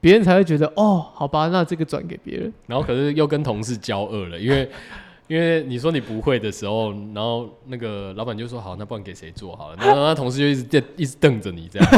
[0.00, 2.52] 别人才会觉得哦，好吧，那这个转给别人。
[2.68, 4.70] 然后可是又跟同事交恶了，因为
[5.30, 11.88] 因为你说你不会的时候，然后那个老板就说好，那不然给谁做好了，然后他同事就一直瞪一直瞪着你这样，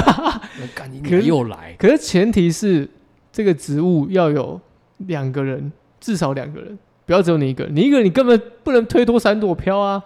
[0.60, 2.86] 我 干你可是娘又来，可是前提是
[3.32, 4.60] 这个职务要有
[4.98, 7.74] 两个人，至少两个人，不要只有你一个人。
[7.74, 10.04] 你一个人你根本不能推脱三朵飘啊！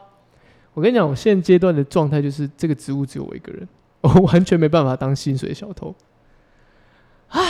[0.74, 3.68] 我跟你讲，我现阶段的状态就是这个职务只有我一个人，
[4.02, 5.92] 我完全没办法当薪水小偷。
[7.30, 7.42] 啊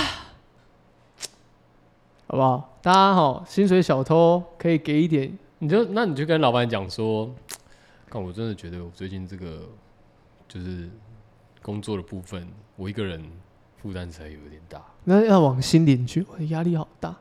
[2.29, 2.79] 好不好？
[2.81, 7.31] 大家好，薪水小偷可以给一点，你就那你就跟老板讲说，
[8.11, 9.63] 看我真的觉得我最近这个
[10.47, 10.89] 就是
[11.63, 12.47] 工作的部分，
[12.77, 13.23] 我一个人
[13.77, 14.83] 负担实在有点大。
[15.05, 17.17] 那要往心里去，我的压力好大。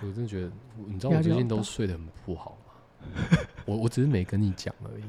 [0.00, 0.50] 我真的觉得，
[0.86, 3.38] 你知道我最近都睡得很不好吗？
[3.64, 5.04] 我我只是没跟你讲而已，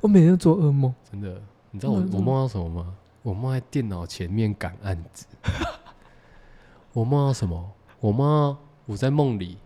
[0.00, 1.40] 我每天都做噩梦，真的。
[1.70, 2.94] 你知道我嗯我梦到什么吗？
[3.22, 5.26] 我梦在电脑前面赶案子。
[6.94, 7.70] 我梦到什么？
[8.00, 9.58] 我梦到我在梦里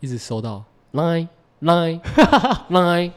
[0.00, 1.28] 一直收到 line
[1.62, 2.00] line
[2.70, 3.12] line。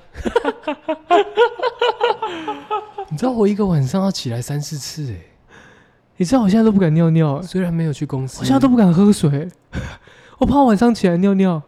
[3.09, 5.15] 你知道我一个晚上要起来三四次哎、
[6.17, 9.49] 你知道我现在都不敢尿尿、欸，虽然没有去公司，我现在都不敢喝水、
[10.37, 11.61] 我怕晚上起来尿尿，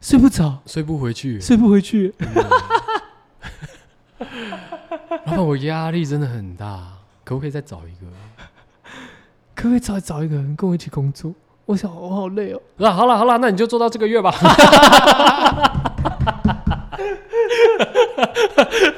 [0.00, 1.40] 睡不着，睡不回去。
[1.40, 2.14] 睡不回去。
[5.26, 6.92] 老板，我压力真的很大。
[7.24, 8.06] 可不可以再找一个？
[9.56, 11.32] 可不可以找找一个人跟我一起工作？
[11.66, 12.60] 我想我好累哦。
[12.76, 14.30] 那好了好了，那你就做到这个月吧。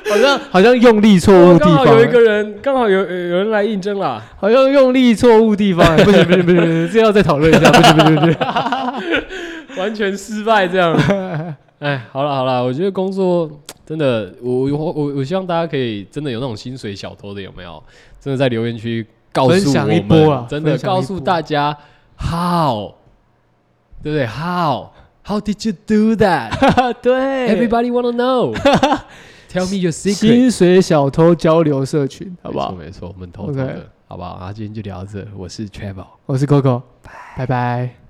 [0.08, 4.22] 好像好像用力错误地方欸，刚好有一个人，刚好有有有人来应征啦。
[4.38, 8.36] 好像用力错误地方欸， 不行不行不行，不行这要再讨论一下，不行不行不行。
[9.78, 10.94] 完全失败这样。
[11.78, 13.50] 哎，好了好了，我觉得工作
[13.84, 17.82] 真的，我我我我希望大家可以真的有那种薪水小偷的有没有？
[18.20, 21.76] 真的在留言区告分诉我享一波啊们，真的告诉大家
[22.18, 22.94] how，
[24.02, 24.90] 对不对？How
[25.24, 26.94] how did you do that?
[27.02, 28.54] 对 Everybody wanna know.
[29.48, 30.14] Tell me your secret.
[30.14, 32.72] 薪水小偷交流社群，好不好？
[32.72, 34.30] 没错没错，我们偷偷 OK 的，好不好？
[34.30, 36.06] 啊，今天就聊到这，我是 Travel。
[36.26, 36.82] 我是 Coco，
[37.36, 38.05] 拜拜。